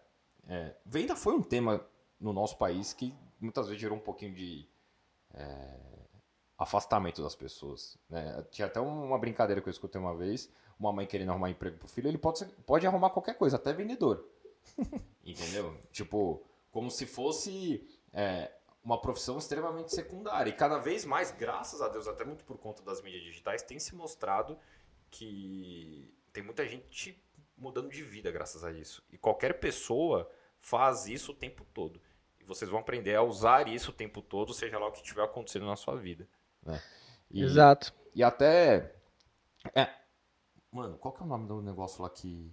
é, 0.48 0.74
venda 0.84 1.14
foi 1.14 1.34
um 1.34 1.42
tema 1.42 1.86
no 2.18 2.32
nosso 2.32 2.56
país 2.56 2.92
que 2.92 3.14
muitas 3.38 3.66
vezes 3.66 3.80
gerou 3.80 3.96
um 3.96 4.00
pouquinho 4.00 4.34
de 4.34 4.66
é, 5.34 5.78
afastamento 6.56 7.22
das 7.22 7.36
pessoas. 7.36 7.98
Né? 8.08 8.44
Tinha 8.50 8.66
até 8.66 8.80
uma 8.80 9.18
brincadeira 9.18 9.60
que 9.60 9.68
eu 9.68 9.72
escutei 9.72 10.00
uma 10.00 10.16
vez, 10.16 10.50
uma 10.78 10.92
mãe 10.92 11.06
querendo 11.06 11.30
arrumar 11.30 11.50
emprego 11.50 11.76
pro 11.76 11.86
filho, 11.86 12.08
ele 12.08 12.18
pode, 12.18 12.38
ser, 12.38 12.46
pode 12.66 12.86
arrumar 12.86 13.10
qualquer 13.10 13.34
coisa, 13.34 13.56
até 13.56 13.72
vendedor. 13.72 14.26
Entendeu? 15.24 15.76
Tipo, 15.92 16.42
como 16.70 16.90
se 16.90 17.06
fosse 17.06 17.86
é, 18.12 18.50
uma 18.82 19.00
profissão 19.00 19.38
extremamente 19.38 19.94
secundária. 19.94 20.50
E 20.50 20.54
cada 20.54 20.78
vez 20.78 21.04
mais, 21.04 21.30
graças 21.30 21.82
a 21.82 21.88
Deus, 21.88 22.08
até 22.08 22.24
muito 22.24 22.44
por 22.44 22.56
conta 22.58 22.82
das 22.82 23.02
mídias 23.02 23.22
digitais, 23.22 23.62
tem 23.62 23.78
se 23.78 23.94
mostrado 23.94 24.58
que 25.10 26.14
tem 26.32 26.42
muita 26.42 26.66
gente 26.66 27.22
mudando 27.56 27.90
de 27.90 28.02
vida 28.02 28.30
graças 28.30 28.64
a 28.64 28.72
isso. 28.72 29.04
E 29.12 29.18
qualquer 29.18 29.60
pessoa 29.60 30.30
faz 30.60 31.06
isso 31.06 31.32
o 31.32 31.34
tempo 31.34 31.64
todo. 31.72 32.00
E 32.40 32.44
vocês 32.44 32.70
vão 32.70 32.80
aprender 32.80 33.14
a 33.14 33.22
usar 33.22 33.68
isso 33.68 33.90
o 33.90 33.94
tempo 33.94 34.22
todo, 34.22 34.54
seja 34.54 34.78
lá 34.78 34.88
o 34.88 34.92
que 34.92 34.98
estiver 34.98 35.24
acontecendo 35.24 35.66
na 35.66 35.76
sua 35.76 35.96
vida. 35.96 36.28
Né? 36.62 36.80
E, 37.30 37.42
Exato. 37.42 37.92
E 38.14 38.22
até. 38.22 38.94
É, 39.74 39.88
mano, 40.70 40.96
qual 40.98 41.12
que 41.12 41.22
é 41.22 41.24
o 41.24 41.28
nome 41.28 41.46
do 41.46 41.62
negócio 41.62 42.02
lá 42.02 42.10
que. 42.10 42.52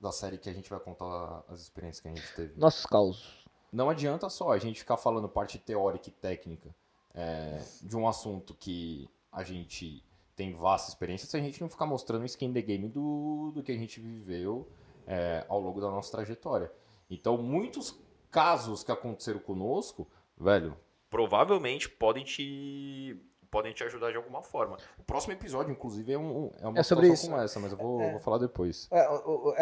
Da 0.00 0.12
série 0.12 0.36
que 0.36 0.50
a 0.50 0.52
gente 0.52 0.68
vai 0.68 0.80
contar 0.80 1.44
as 1.48 1.60
experiências 1.60 2.00
que 2.00 2.08
a 2.08 2.14
gente 2.14 2.34
teve? 2.34 2.58
Nossos 2.58 2.84
causos. 2.84 3.44
Não 3.72 3.88
adianta 3.88 4.28
só 4.28 4.52
a 4.52 4.58
gente 4.58 4.80
ficar 4.80 4.96
falando 4.96 5.28
parte 5.28 5.58
teórica 5.58 6.08
e 6.08 6.12
técnica 6.12 6.74
é, 7.14 7.62
de 7.82 7.96
um 7.96 8.06
assunto 8.06 8.54
que 8.54 9.08
a 9.32 9.42
gente 9.42 10.04
tem 10.36 10.52
vasta 10.52 10.90
experiência 10.90 11.26
se 11.28 11.36
a 11.36 11.40
gente 11.40 11.60
não 11.60 11.68
ficar 11.68 11.86
mostrando 11.86 12.22
o 12.22 12.26
skin 12.26 12.52
the 12.52 12.60
game 12.60 12.88
do, 12.88 13.52
do 13.54 13.62
que 13.62 13.72
a 13.72 13.76
gente 13.76 14.00
viveu 14.00 14.68
é, 15.06 15.44
ao 15.48 15.60
longo 15.60 15.80
da 15.80 15.90
nossa 15.90 16.10
trajetória. 16.10 16.70
Então, 17.10 17.36
muitos 17.36 17.98
casos 18.30 18.82
que 18.82 18.90
aconteceram 18.90 19.38
conosco, 19.38 20.08
velho, 20.36 20.76
provavelmente 21.08 21.88
podem 21.88 22.24
te 22.24 23.16
podem 23.50 23.72
te 23.72 23.84
ajudar 23.84 24.10
de 24.10 24.16
alguma 24.16 24.42
forma. 24.42 24.76
O 24.98 25.04
próximo 25.04 25.32
episódio, 25.32 25.70
inclusive, 25.70 26.12
é, 26.12 26.18
um, 26.18 26.50
é 26.60 26.66
uma 26.66 26.80
é 26.80 26.82
sobre 26.82 27.06
isso. 27.06 27.26
como 27.26 27.40
essa, 27.40 27.60
mas 27.60 27.70
eu 27.70 27.78
vou, 27.78 28.00
é, 28.00 28.10
vou 28.10 28.18
falar 28.18 28.38
depois. 28.38 28.88
É, 28.90 29.06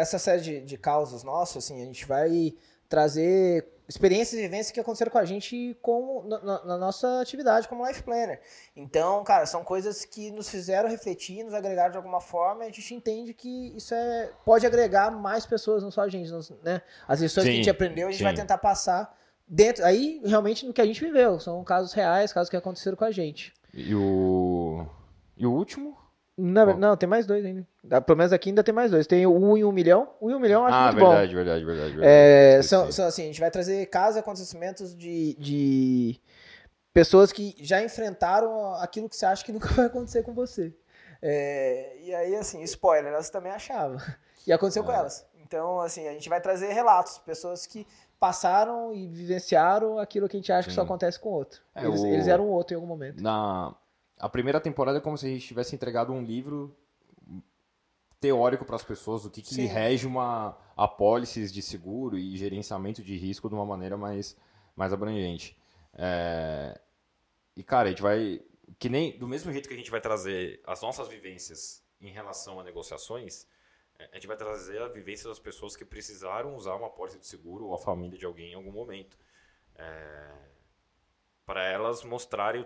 essa 0.01 0.17
série 0.17 0.41
de, 0.41 0.61
de 0.61 0.77
causas 0.79 1.23
nossas, 1.23 1.63
assim, 1.63 1.79
a 1.79 1.85
gente 1.85 2.03
vai 2.03 2.55
trazer 2.93 3.67
experiências 3.89 4.39
e 4.39 4.43
vivências 4.43 4.69
que 4.69 4.79
aconteceram 4.79 5.11
com 5.11 5.17
a 5.17 5.25
gente 5.25 5.75
com, 5.81 6.23
na, 6.27 6.63
na, 6.63 6.77
nossa 6.77 7.21
atividade 7.21 7.67
como 7.67 7.83
Life 7.87 8.03
Planner. 8.03 8.39
Então, 8.75 9.23
cara, 9.23 9.47
são 9.47 9.63
coisas 9.63 10.05
que 10.05 10.29
nos 10.29 10.47
fizeram 10.47 10.87
refletir, 10.87 11.43
nos 11.43 11.55
agregaram 11.55 11.89
de 11.89 11.97
alguma 11.97 12.21
forma, 12.21 12.65
e 12.65 12.67
a 12.67 12.71
gente 12.71 12.93
entende 12.93 13.33
que 13.33 13.75
isso 13.75 13.95
é, 13.95 14.29
pode 14.45 14.67
agregar 14.67 15.09
mais 15.09 15.43
pessoas, 15.43 15.81
não 15.81 15.89
só 15.89 16.01
a 16.01 16.07
gente, 16.07 16.29
né? 16.63 16.83
As 17.07 17.19
lições 17.19 17.45
sim, 17.45 17.49
que 17.49 17.53
a 17.53 17.57
gente 17.57 17.69
aprendeu, 17.71 18.07
a 18.07 18.11
gente 18.11 18.19
sim. 18.19 18.25
vai 18.25 18.35
tentar 18.35 18.59
passar 18.59 19.17
dentro, 19.47 19.83
aí 19.83 20.21
realmente 20.23 20.67
no 20.67 20.71
que 20.71 20.81
a 20.81 20.85
gente 20.85 21.03
viveu, 21.03 21.39
são 21.39 21.63
casos 21.63 21.93
reais, 21.93 22.31
casos 22.31 22.51
que 22.51 22.57
aconteceram 22.57 22.95
com 22.95 23.05
a 23.05 23.11
gente. 23.11 23.51
E 23.73 23.95
o, 23.95 24.85
e 25.35 25.47
o 25.47 25.51
último? 25.51 25.97
Não, 26.37 26.71
oh. 26.71 26.77
não, 26.77 26.97
tem 26.97 27.07
mais 27.07 27.25
dois 27.25 27.45
ainda. 27.45 27.67
Ah, 27.91 28.01
pelo 28.01 28.17
menos 28.17 28.33
aqui 28.33 28.49
ainda 28.49 28.63
tem 28.63 28.73
mais 28.73 28.89
dois. 28.89 29.05
Tem 29.05 29.25
1 29.27 29.57
em 29.57 29.63
1 29.63 29.71
milhão. 29.71 30.09
1 30.19 30.31
em 30.31 30.35
1 30.35 30.39
milhão 30.39 30.65
acho 30.65 30.75
ah, 30.75 30.91
muito 30.91 30.95
verdade, 30.95 31.27
bom. 31.29 31.35
verdade, 31.35 31.65
verdade, 31.65 31.91
verdade. 31.95 32.09
É, 32.11 32.61
são, 32.63 32.91
são 32.91 33.05
assim, 33.05 33.23
a 33.23 33.25
gente 33.27 33.39
vai 33.39 33.51
trazer 33.51 33.85
casos 33.87 34.17
e 34.17 34.19
acontecimentos 34.19 34.95
de, 34.95 35.35
de 35.35 36.21
pessoas 36.91 37.31
que 37.31 37.55
já 37.59 37.83
enfrentaram 37.83 38.73
aquilo 38.75 39.07
que 39.07 39.15
você 39.15 39.25
acha 39.25 39.45
que 39.45 39.51
nunca 39.51 39.67
vai 39.73 39.85
acontecer 39.85 40.23
com 40.23 40.33
você. 40.33 40.73
É, 41.21 41.97
e 42.01 42.13
aí, 42.15 42.35
assim, 42.35 42.61
spoiler, 42.63 43.13
elas 43.13 43.29
também 43.29 43.51
achavam. 43.51 43.97
E 44.45 44.51
aconteceu 44.51 44.83
é. 44.83 44.85
com 44.85 44.91
elas. 44.91 45.25
Então, 45.39 45.79
assim, 45.79 46.07
a 46.07 46.11
gente 46.13 46.27
vai 46.27 46.41
trazer 46.41 46.73
relatos, 46.73 47.19
pessoas 47.19 47.67
que 47.67 47.85
passaram 48.19 48.93
e 48.93 49.07
vivenciaram 49.07 49.99
aquilo 49.99 50.27
que 50.27 50.35
a 50.35 50.39
gente 50.39 50.51
acha 50.51 50.63
Sim. 50.63 50.69
que 50.69 50.75
só 50.75 50.81
acontece 50.81 51.19
com 51.19 51.29
o 51.29 51.33
outro. 51.33 51.61
É, 51.75 51.85
eles, 51.85 52.01
o... 52.01 52.07
eles 52.07 52.27
eram 52.27 52.47
outro 52.47 52.73
em 52.73 52.75
algum 52.75 52.87
momento. 52.87 53.21
Na, 53.21 53.75
a 54.23 54.29
primeira 54.29 54.61
temporada 54.61 54.99
é 54.99 55.01
como 55.01 55.17
se 55.17 55.25
a 55.25 55.29
gente 55.29 55.45
tivesse 55.45 55.75
entregado 55.75 56.13
um 56.13 56.23
livro 56.23 56.73
teórico 58.21 58.63
para 58.63 58.77
as 58.77 58.83
pessoas 58.83 59.23
do 59.23 59.29
que, 59.29 59.41
que 59.41 59.65
rege 59.65 60.07
uma 60.07 60.57
apólice 60.77 61.51
de 61.51 61.61
seguro 61.61 62.17
e 62.17 62.37
gerenciamento 62.37 63.03
de 63.03 63.17
risco 63.17 63.49
de 63.49 63.55
uma 63.55 63.65
maneira 63.65 63.97
mais, 63.97 64.37
mais 64.77 64.93
abrangente. 64.93 65.57
É... 65.93 66.79
E, 67.53 67.65
cara, 67.65 67.89
a 67.89 67.91
gente 67.91 68.01
vai. 68.01 68.41
Que 68.79 68.87
nem 68.87 69.19
do 69.19 69.27
mesmo 69.27 69.51
jeito 69.51 69.67
que 69.67 69.73
a 69.73 69.77
gente 69.77 69.91
vai 69.91 69.99
trazer 69.99 70.61
as 70.65 70.81
nossas 70.81 71.09
vivências 71.09 71.85
em 71.99 72.09
relação 72.09 72.61
a 72.61 72.63
negociações, 72.63 73.45
é, 73.99 74.09
a 74.09 74.15
gente 74.15 74.27
vai 74.27 74.37
trazer 74.37 74.81
a 74.81 74.87
vivência 74.87 75.27
das 75.27 75.37
pessoas 75.37 75.75
que 75.75 75.83
precisaram 75.83 76.55
usar 76.55 76.75
uma 76.75 76.87
apólice 76.87 77.19
de 77.19 77.27
seguro 77.27 77.65
ou 77.65 77.75
a 77.75 77.77
família 77.77 78.17
de 78.17 78.25
alguém 78.25 78.53
em 78.53 78.55
algum 78.55 78.71
momento. 78.71 79.17
É... 79.75 80.31
Para 81.45 81.65
elas 81.65 82.05
mostrarem 82.05 82.65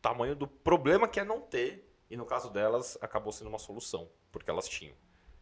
tamanho 0.00 0.34
do 0.34 0.46
problema 0.46 1.08
que 1.08 1.20
é 1.20 1.24
não 1.24 1.40
ter. 1.40 1.84
E 2.08 2.16
no 2.16 2.24
caso 2.24 2.50
delas, 2.50 2.96
acabou 3.00 3.32
sendo 3.32 3.48
uma 3.48 3.58
solução, 3.58 4.08
porque 4.30 4.50
elas 4.50 4.68
tinham. 4.68 4.94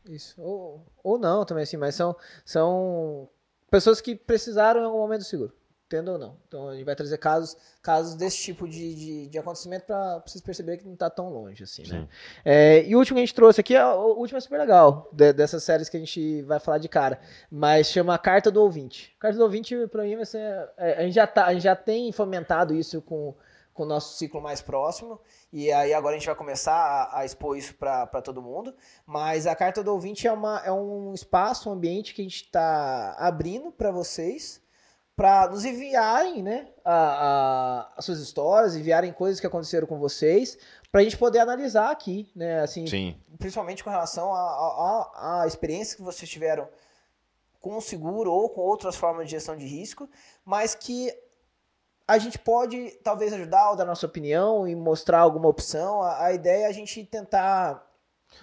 Isso. 0.08 0.40
Ou, 0.40 0.86
ou 1.02 1.18
não 1.18 1.44
também, 1.44 1.64
assim, 1.64 1.76
mas 1.76 1.94
são, 1.94 2.16
são 2.44 3.28
pessoas 3.70 4.00
que 4.00 4.14
precisaram 4.14 4.80
em 4.80 4.84
algum 4.84 4.98
momento 4.98 5.24
seguro. 5.24 5.52
Tendo 5.86 6.12
ou 6.12 6.18
não. 6.18 6.38
Então 6.48 6.68
a 6.70 6.74
gente 6.74 6.84
vai 6.84 6.96
trazer 6.96 7.18
casos, 7.18 7.56
casos 7.82 8.14
desse 8.14 8.38
tipo 8.38 8.66
de, 8.66 8.94
de, 8.94 9.28
de 9.28 9.38
acontecimento 9.38 9.84
para 9.84 10.22
vocês 10.26 10.42
perceberem 10.42 10.80
que 10.80 10.86
não 10.86 10.94
está 10.94 11.10
tão 11.10 11.28
longe, 11.28 11.62
assim, 11.62 11.86
né? 11.86 12.08
É, 12.42 12.82
e 12.84 12.96
o 12.96 12.98
último 12.98 13.16
que 13.16 13.22
a 13.22 13.26
gente 13.26 13.34
trouxe 13.34 13.60
aqui, 13.60 13.74
é, 13.74 13.84
o 13.84 14.14
último 14.16 14.38
é 14.38 14.40
super 14.40 14.58
legal, 14.58 15.08
de, 15.12 15.32
dessas 15.34 15.62
séries 15.62 15.90
que 15.90 15.96
a 15.98 16.00
gente 16.00 16.40
vai 16.42 16.58
falar 16.58 16.78
de 16.78 16.88
cara, 16.88 17.20
mas 17.50 17.88
chama 17.88 18.18
Carta 18.18 18.50
do 18.50 18.62
Ouvinte. 18.62 19.14
Carta 19.20 19.36
do 19.36 19.44
Ouvinte, 19.44 19.76
para 19.88 20.04
mim, 20.04 20.16
vai 20.16 20.24
ser. 20.24 20.68
É, 20.78 21.00
a, 21.00 21.02
gente 21.02 21.14
já 21.14 21.26
tá, 21.26 21.44
a 21.44 21.52
gente 21.52 21.62
já 21.62 21.76
tem 21.76 22.10
fomentado 22.12 22.74
isso 22.74 23.02
com 23.02 23.34
com 23.74 23.82
o 23.82 23.87
nosso 23.87 24.16
ciclo 24.16 24.40
mais 24.40 24.62
próximo. 24.62 25.20
E 25.52 25.70
aí 25.70 25.92
agora 25.92 26.14
a 26.14 26.18
gente 26.18 26.26
vai 26.26 26.37
começar 26.37 26.72
a, 26.72 27.18
a 27.20 27.24
expor 27.24 27.58
isso 27.58 27.74
para 27.74 28.22
todo 28.22 28.40
mundo. 28.40 28.74
Mas 29.04 29.46
a 29.46 29.54
carta 29.54 29.82
do 29.82 29.92
ouvinte 29.92 30.26
é, 30.26 30.32
uma, 30.32 30.62
é 30.64 30.72
um 30.72 31.12
espaço, 31.12 31.68
um 31.68 31.72
ambiente 31.72 32.14
que 32.14 32.22
a 32.22 32.24
gente 32.24 32.44
está 32.44 33.16
abrindo 33.18 33.72
para 33.72 33.90
vocês, 33.90 34.62
para 35.16 35.48
nos 35.48 35.64
enviarem 35.64 36.42
né, 36.42 36.68
a, 36.84 36.94
a, 36.94 37.92
as 37.96 38.04
suas 38.04 38.20
histórias, 38.20 38.76
enviarem 38.76 39.12
coisas 39.12 39.40
que 39.40 39.46
aconteceram 39.46 39.87
com 39.87 39.98
vocês, 39.98 40.56
para 40.90 41.00
a 41.00 41.04
gente 41.04 41.18
poder 41.18 41.40
analisar 41.40 41.90
aqui, 41.90 42.30
né? 42.34 42.60
Assim, 42.60 42.87
Sim. 42.87 43.16
Principalmente 43.38 43.82
com 43.82 43.90
relação 43.90 44.32
à 44.32 45.44
experiência 45.46 45.96
que 45.96 46.02
vocês 46.02 46.30
tiveram 46.30 46.68
com 47.60 47.78
o 47.78 47.80
seguro 47.80 48.30
ou 48.30 48.50
com 48.50 48.60
outras 48.60 48.94
formas 48.94 49.24
de 49.24 49.32
gestão 49.32 49.56
de 49.56 49.66
risco, 49.66 50.08
mas 50.44 50.74
que 50.74 51.10
a 52.06 52.18
gente 52.18 52.38
pode 52.38 52.90
talvez 53.02 53.32
ajudar 53.32 53.70
ou 53.70 53.76
dar 53.76 53.84
nossa 53.84 54.06
opinião 54.06 54.68
e 54.68 54.74
mostrar 54.74 55.20
alguma 55.20 55.48
opção. 55.48 56.02
A, 56.02 56.26
a 56.26 56.32
ideia 56.32 56.64
é 56.64 56.68
a 56.68 56.72
gente 56.72 57.04
tentar 57.04 57.86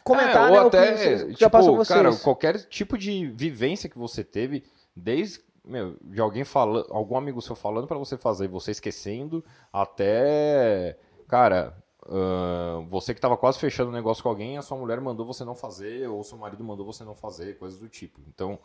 comentar 0.04 0.48
é, 0.48 0.58
ou 0.58 0.62
né, 0.62 0.68
até, 0.68 0.98
você, 0.98 1.18
tipo, 1.28 1.40
já 1.40 1.50
passou 1.50 1.76
vocês. 1.76 1.98
Cara, 1.98 2.16
qualquer 2.18 2.58
tipo 2.66 2.98
de 2.98 3.28
vivência 3.28 3.90
que 3.90 3.98
você 3.98 4.24
teve, 4.24 4.64
desde 4.96 5.40
meu, 5.64 5.96
de 6.02 6.20
alguém 6.20 6.44
falando, 6.44 6.88
algum 6.90 7.16
amigo 7.16 7.42
seu 7.42 7.56
falando 7.56 7.88
para 7.88 7.98
você 7.98 8.18
fazer 8.18 8.46
e 8.46 8.48
você 8.48 8.72
esquecendo, 8.72 9.44
até, 9.72 10.98
cara, 11.28 11.78
uh, 12.08 12.84
você 12.90 13.14
que 13.14 13.22
tava 13.22 13.38
quase 13.38 13.60
fechando 13.60 13.90
um 13.90 13.94
negócio 13.94 14.24
com 14.24 14.30
alguém, 14.30 14.58
a 14.58 14.62
sua 14.62 14.78
mulher 14.78 15.00
mandou 15.00 15.26
você 15.26 15.46
não 15.46 15.56
fazer, 15.56 16.08
ou 16.08 16.24
seu 16.24 16.38
marido 16.38 16.64
mandou 16.64 16.86
você 16.86 17.04
não 17.04 17.16
fazer, 17.16 17.58
coisas 17.60 17.80
do 17.80 17.88
tipo. 17.88 18.20
Então, 18.28 18.58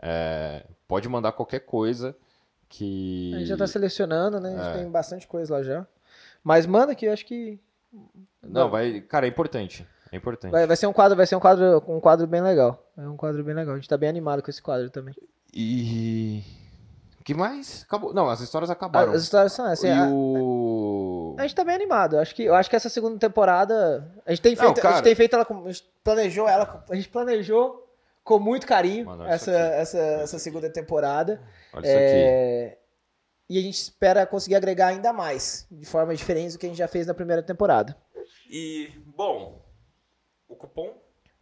é, 0.00 0.66
pode 0.88 1.08
mandar 1.08 1.32
qualquer 1.32 1.60
coisa 1.60 2.16
que... 2.70 3.32
A 3.34 3.38
gente 3.38 3.48
já 3.48 3.56
tá 3.56 3.66
selecionando, 3.66 4.40
né? 4.40 4.54
A 4.54 4.64
gente 4.64 4.76
é. 4.76 4.78
tem 4.78 4.90
bastante 4.90 5.26
coisa 5.26 5.54
lá 5.54 5.62
já. 5.62 5.86
Mas 6.42 6.64
manda 6.64 6.94
que 6.94 7.04
eu 7.04 7.12
acho 7.12 7.26
que... 7.26 7.60
Não, 8.42 8.70
vai... 8.70 9.00
Cara, 9.02 9.26
é 9.26 9.28
importante. 9.28 9.86
É 10.10 10.16
importante. 10.16 10.52
Vai, 10.52 10.66
vai 10.66 10.76
ser 10.76 10.86
um 10.86 10.92
quadro, 10.92 11.16
vai 11.16 11.26
ser 11.26 11.36
um 11.36 11.40
quadro, 11.40 11.82
um 11.88 12.00
quadro 12.00 12.26
bem 12.26 12.40
legal. 12.40 12.82
É 12.96 13.02
um 13.02 13.16
quadro 13.16 13.44
bem 13.44 13.54
legal. 13.54 13.74
A 13.74 13.76
gente 13.76 13.88
tá 13.88 13.98
bem 13.98 14.08
animado 14.08 14.42
com 14.42 14.50
esse 14.50 14.62
quadro 14.62 14.88
também. 14.88 15.14
E... 15.52 16.42
O 17.20 17.24
que 17.24 17.34
mais? 17.34 17.84
Acabou. 17.86 18.14
Não, 18.14 18.30
as 18.30 18.40
histórias 18.40 18.70
acabaram. 18.70 19.12
As 19.12 19.22
histórias 19.22 19.52
são 19.52 19.66
assim. 19.66 19.88
E 19.88 19.90
a... 19.90 20.08
o... 20.08 21.36
a 21.38 21.42
gente 21.42 21.54
tá 21.54 21.62
bem 21.62 21.74
animado. 21.74 22.18
Acho 22.18 22.34
que, 22.34 22.44
eu 22.44 22.54
acho 22.54 22.70
que 22.70 22.76
essa 22.76 22.88
segunda 22.88 23.18
temporada. 23.18 24.10
A 24.24 24.30
gente 24.30 24.40
tem 24.40 24.56
feito, 24.56 24.68
Não, 24.68 24.82
cara... 24.82 24.94
a 24.94 24.96
gente 24.96 25.04
tem 25.04 25.14
feito 25.14 25.34
ela. 25.34 25.46
A 25.46 25.72
gente 25.72 25.84
planejou 26.02 26.48
ela. 26.48 26.84
A 26.88 26.94
gente 26.94 27.08
planejou 27.10 27.89
com 28.22 28.38
muito 28.38 28.66
carinho 28.66 29.06
Mano, 29.06 29.24
essa, 29.24 29.50
essa, 29.50 29.98
essa 29.98 30.38
segunda 30.38 30.70
temporada. 30.70 31.42
Olha 31.72 31.86
isso 31.86 31.96
é... 31.96 32.66
aqui. 32.66 32.80
E 33.48 33.58
a 33.58 33.62
gente 33.62 33.74
espera 33.74 34.24
conseguir 34.24 34.54
agregar 34.54 34.88
ainda 34.88 35.12
mais, 35.12 35.66
de 35.70 35.84
forma 35.84 36.14
diferente 36.14 36.52
do 36.52 36.58
que 36.58 36.66
a 36.66 36.68
gente 36.68 36.78
já 36.78 36.86
fez 36.86 37.08
na 37.08 37.14
primeira 37.14 37.42
temporada. 37.42 37.96
E, 38.48 38.92
bom, 39.06 39.60
o 40.48 40.54
cupom. 40.54 40.96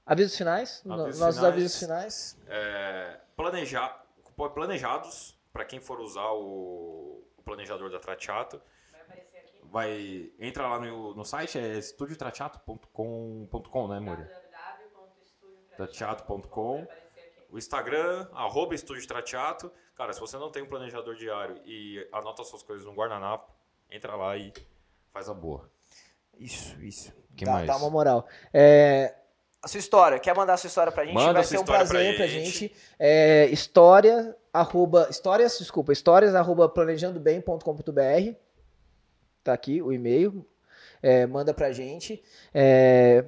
Avisos 0.06 0.34
finais, 0.34 0.82
avisos 0.88 1.20
nossos 1.20 1.36
finais, 1.36 1.54
avisos 1.54 1.78
finais. 1.78 2.38
É, 2.48 3.18
planejar, 3.36 4.06
cupom 4.24 4.46
é 4.46 4.48
planejados, 4.48 5.38
para 5.52 5.66
quem 5.66 5.80
for 5.80 6.00
usar 6.00 6.32
o, 6.32 7.22
o 7.36 7.42
planejador 7.42 7.90
da 7.90 7.98
Tratiato. 7.98 8.58
Vai 8.90 9.02
aparecer 9.02 9.36
aqui. 9.36 9.60
Vai, 9.64 10.32
entra 10.38 10.66
lá 10.66 10.80
no, 10.80 11.14
no 11.14 11.24
site, 11.26 11.58
é 11.58 11.76
estudiotratiato.com, 11.76 13.88
né, 13.88 14.00
Moura? 14.00 14.47
Tratiato.com. 15.78 16.84
O 17.50 17.56
Instagram, 17.56 18.26
arroba 18.32 18.74
Estúdio 18.74 19.06
Tratiato. 19.06 19.70
Cara, 19.96 20.12
se 20.12 20.18
você 20.18 20.36
não 20.36 20.50
tem 20.50 20.60
um 20.60 20.66
planejador 20.66 21.14
diário 21.14 21.56
e 21.64 22.04
anota 22.12 22.42
suas 22.42 22.64
coisas 22.64 22.84
no 22.84 22.92
guardanapo, 22.92 23.48
entra 23.88 24.16
lá 24.16 24.36
e 24.36 24.52
faz 25.12 25.28
a 25.28 25.34
boa. 25.34 25.70
Isso, 26.36 26.76
isso. 26.82 27.12
Que 27.36 27.44
dá, 27.44 27.52
mais? 27.52 27.66
dá 27.68 27.76
uma 27.76 27.90
moral. 27.90 28.26
É, 28.52 29.14
a 29.62 29.68
sua 29.68 29.78
história. 29.78 30.18
Quer 30.18 30.34
mandar 30.34 30.54
a 30.54 30.56
sua 30.56 30.66
história 30.66 30.92
pra 30.92 31.04
gente? 31.04 31.14
Manda 31.14 31.34
Vai 31.34 31.44
sua 31.44 31.50
ser 31.50 31.58
um 31.58 31.60
história 31.60 31.84
pra 31.84 31.90
prazer 31.94 32.16
pra 32.16 32.26
gente. 32.26 32.50
gente. 32.50 32.76
É, 32.98 33.46
história, 33.46 34.36
arroba, 34.52 35.06
histórias, 35.08 35.58
desculpa, 35.58 35.92
histórias, 35.92 36.34
arroba 36.34 36.68
planejandobem.com.br. 36.68 38.34
Tá 39.44 39.52
aqui 39.52 39.80
o 39.80 39.92
e-mail. 39.92 40.44
É, 41.00 41.24
manda 41.24 41.54
pra 41.54 41.70
gente. 41.70 42.20
É, 42.52 43.24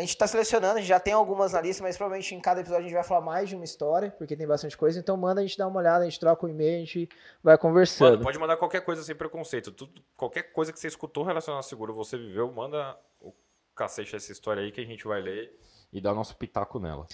a 0.00 0.04
gente 0.04 0.16
tá 0.16 0.26
selecionando, 0.26 0.76
a 0.76 0.80
gente 0.80 0.88
já 0.88 0.98
tem 0.98 1.12
algumas 1.12 1.52
na 1.52 1.60
lista, 1.60 1.82
mas 1.82 1.96
provavelmente 1.96 2.34
em 2.34 2.40
cada 2.40 2.60
episódio 2.60 2.80
a 2.80 2.88
gente 2.88 2.94
vai 2.94 3.04
falar 3.04 3.20
mais 3.20 3.48
de 3.48 3.54
uma 3.54 3.64
história, 3.64 4.10
porque 4.10 4.34
tem 4.34 4.46
bastante 4.46 4.76
coisa. 4.76 4.98
Então 4.98 5.16
manda 5.16 5.40
a 5.40 5.44
gente 5.44 5.58
dar 5.58 5.68
uma 5.68 5.78
olhada, 5.78 6.04
a 6.04 6.08
gente 6.08 6.18
troca 6.18 6.46
o 6.46 6.48
e-mail, 6.48 6.76
a 6.76 6.78
gente 6.80 7.08
vai 7.42 7.58
conversando. 7.58 8.12
Mano, 8.12 8.22
pode 8.22 8.38
mandar 8.38 8.56
qualquer 8.56 8.80
coisa 8.80 9.02
sem 9.02 9.14
preconceito. 9.14 9.70
Tudo, 9.70 10.02
qualquer 10.16 10.44
coisa 10.52 10.72
que 10.72 10.80
você 10.80 10.88
escutou 10.88 11.22
relacionado 11.22 11.58
ao 11.58 11.62
seguro, 11.62 11.92
você 11.92 12.16
viveu, 12.16 12.50
manda 12.50 12.96
o 13.20 13.32
cacete 13.74 14.12
dessa 14.12 14.32
história 14.32 14.62
aí 14.62 14.72
que 14.72 14.80
a 14.80 14.86
gente 14.86 15.04
vai 15.06 15.20
ler 15.20 15.54
e 15.92 16.00
dar 16.00 16.14
nosso 16.14 16.34
pitaco 16.36 16.78
nela. 16.78 17.06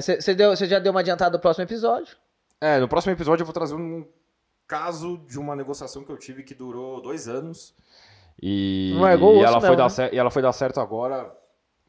Você 0.00 0.16
você 0.16 0.66
já 0.66 0.78
deu 0.78 0.92
uma 0.92 1.00
adiantada 1.00 1.36
do 1.36 1.40
próximo 1.40 1.64
episódio? 1.64 2.16
É, 2.60 2.78
no 2.78 2.86
próximo 2.86 3.12
episódio 3.12 3.42
eu 3.42 3.46
vou 3.46 3.52
trazer 3.52 3.74
um 3.74 4.06
caso 4.68 5.18
de 5.26 5.38
uma 5.38 5.56
negociação 5.56 6.04
que 6.04 6.12
eu 6.12 6.16
tive 6.16 6.44
que 6.44 6.54
durou 6.54 7.02
dois 7.02 7.26
anos. 7.26 7.74
E, 8.40 8.92
Não 8.94 9.02
o 9.02 9.36
e 9.36 9.42
ela, 9.42 9.60
foi 9.60 9.70
mesmo, 9.70 9.76
dar 9.76 9.98
né? 9.98 10.10
e 10.12 10.18
ela 10.18 10.30
foi 10.30 10.42
dar 10.42 10.52
certo 10.52 10.80
agora, 10.80 11.32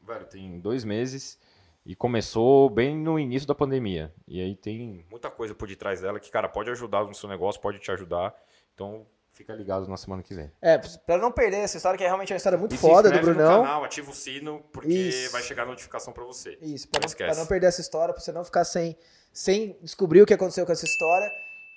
velho, 0.06 0.26
tem 0.26 0.58
dois 0.60 0.84
meses. 0.84 1.38
E 1.86 1.94
começou 1.94 2.70
bem 2.70 2.96
no 2.96 3.18
início 3.18 3.46
da 3.46 3.54
pandemia. 3.54 4.10
E 4.26 4.40
aí 4.40 4.56
tem 4.56 5.04
muita 5.10 5.30
coisa 5.30 5.54
por 5.54 5.68
detrás 5.68 6.00
dela 6.00 6.18
que, 6.18 6.30
cara, 6.30 6.48
pode 6.48 6.70
ajudar 6.70 7.04
no 7.04 7.14
seu 7.14 7.28
negócio, 7.28 7.60
pode 7.60 7.78
te 7.78 7.90
ajudar. 7.90 8.34
Então, 8.74 9.06
fica 9.34 9.52
ligado 9.52 9.86
na 9.86 9.98
semana 9.98 10.22
que 10.22 10.32
vem. 10.32 10.50
É, 10.62 10.78
pra 10.78 11.18
não 11.18 11.30
perder 11.30 11.58
essa 11.58 11.76
história, 11.76 11.98
que 11.98 12.04
é 12.04 12.06
realmente 12.06 12.32
uma 12.32 12.38
história 12.38 12.56
muito 12.56 12.74
E 12.74 12.78
foda 12.78 13.10
do 13.10 13.14
inscreve 13.16 13.26
no 13.32 13.34
Brunão. 13.44 13.62
canal, 13.64 13.84
ativa 13.84 14.10
o 14.10 14.14
sino, 14.14 14.60
porque 14.72 14.88
Isso. 14.88 15.30
vai 15.30 15.42
chegar 15.42 15.64
a 15.64 15.66
notificação 15.66 16.14
pra 16.14 16.24
você. 16.24 16.56
Isso, 16.62 16.88
pra 16.88 17.00
Não 17.00 17.06
não, 17.08 17.14
pra 17.16 17.34
não 17.34 17.46
perder 17.46 17.66
essa 17.66 17.82
história, 17.82 18.14
pra 18.14 18.22
você 18.22 18.32
não 18.32 18.44
ficar 18.44 18.64
sem, 18.64 18.96
sem 19.30 19.76
descobrir 19.82 20.22
o 20.22 20.26
que 20.26 20.32
aconteceu 20.32 20.64
com 20.64 20.72
essa 20.72 20.86
história, 20.86 21.30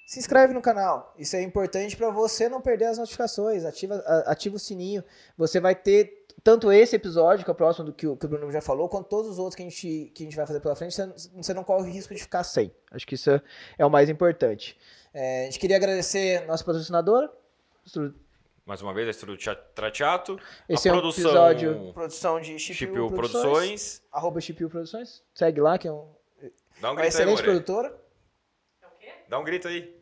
se 0.06 0.20
inscreve 0.20 0.54
no 0.54 0.62
canal. 0.62 1.13
Isso 1.18 1.36
é 1.36 1.42
importante 1.42 1.98
pra 1.98 2.10
você 2.10 2.48
não 2.48 2.62
perder 2.62 2.86
as 2.86 2.98
notificações. 2.98 3.66
Ativa, 3.66 3.96
ativa 4.26 4.56
o 4.56 4.60
sininho. 4.60 5.04
Você 5.38 5.60
vai 5.60 5.76
ter 5.76 6.27
tanto 6.48 6.72
esse 6.72 6.96
episódio, 6.96 7.44
que 7.44 7.52
é 7.52 7.54
o 7.54 7.56
próximo 7.56 7.88
do 7.88 7.92
que 7.92 8.08
o, 8.08 8.16
que 8.16 8.26
o 8.26 8.30
Bruno 8.30 8.50
já 8.54 8.62
falou, 8.62 8.88
quanto 8.88 9.10
todos 9.10 9.30
os 9.32 9.38
outros 9.38 9.54
que 9.54 9.64
a 9.64 9.66
gente, 9.66 10.12
que 10.16 10.24
a 10.24 10.26
gente 10.26 10.36
vai 10.38 10.48
fazer 10.48 10.62
pela 10.62 10.78
frente. 10.78 10.96
Você, 10.96 11.06
você 11.36 11.54
não 11.54 11.62
corre 11.62 11.90
o 11.90 11.92
risco 11.92 12.14
de 12.16 12.22
ficar 12.22 12.42
sem. 12.46 12.74
Acho 12.90 13.06
que 13.06 13.16
isso 13.16 13.30
é, 13.30 13.42
é 13.78 13.86
o 13.86 13.90
mais 13.90 14.08
importante. 14.10 14.78
É, 15.14 15.42
a 15.42 15.44
gente 15.48 15.60
queria 15.60 15.76
agradecer 15.76 16.42
a 16.44 16.46
nossa 16.46 16.64
patrocinadora. 16.64 17.30
Mais 18.66 18.82
uma 18.82 18.94
vez, 18.94 19.08
a 19.10 19.12
estrutura 19.12 19.38
Tia- 19.38 19.56
Trateato. 19.56 20.40
Esse 20.70 20.88
a 20.88 20.94
é 20.94 20.96
um 20.96 21.00
produção 21.02 21.26
episódio 21.32 21.92
produção 21.94 22.40
de 22.40 22.58
Chipil, 22.58 22.76
Chipil 22.76 23.08
Produções. 23.10 23.42
Produções. 23.44 24.02
Arroba 24.10 24.40
Chipil 24.40 24.70
Produções. 24.70 25.22
Segue 25.34 25.60
lá, 25.60 25.78
que 25.78 25.90
é 25.90 25.92
um, 25.92 26.08
Dá 26.80 26.88
um 26.90 26.92
uma 26.94 27.02
grito 27.02 27.02
aí, 27.02 27.08
excelente 27.10 27.36
More. 27.40 27.44
produtora. 27.44 27.94
Dá 29.28 29.38
um 29.38 29.44
grito 29.44 29.68
aí. 29.68 29.94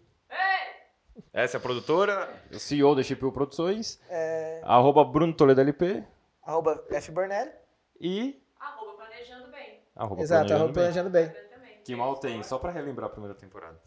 Essa 1.34 1.56
é 1.56 1.60
a 1.60 1.62
produtora, 1.62 2.30
o 2.54 2.60
CEO 2.60 2.94
da 2.94 3.02
Chipil 3.02 3.32
Produções, 3.32 4.00
É, 4.10 4.62
arroba 4.64 5.04
Bruno 5.04 5.34
Toledo 5.34 5.62
LP 5.62 6.04
arroba 6.46 6.84
F. 6.92 7.12
Burnelli. 7.12 7.52
e 8.00 8.42
Arroba 8.60 8.94
planejando 8.94 9.48
bem. 9.52 9.82
arroba 9.96 10.22
Exato, 10.22 10.54
arroba 10.54 10.74
Planejando 10.74 11.10
Bem. 11.10 11.24
planejando 11.28 11.50
bem. 11.50 11.58
também. 11.60 11.82
Que 11.84 11.96
mal 11.96 12.16
tem, 12.18 12.42
só 12.44 12.58
pra 12.58 12.72
relembrar 12.72 13.08
a 13.08 13.12
primeira 13.12 13.36
temporada. 13.36 13.80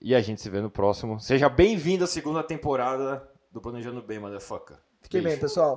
E 0.00 0.14
a 0.14 0.20
gente 0.20 0.40
se 0.40 0.50
vê 0.50 0.60
no 0.60 0.70
próximo. 0.70 1.20
Seja 1.20 1.48
bem-vindo 1.48 2.04
à 2.04 2.06
segunda 2.06 2.42
temporada 2.42 3.28
do 3.50 3.60
Planejando 3.60 4.02
Bem, 4.02 4.18
motherfucker. 4.18 4.76
Fiquem 5.00 5.22
bem, 5.22 5.38
pessoal. 5.38 5.76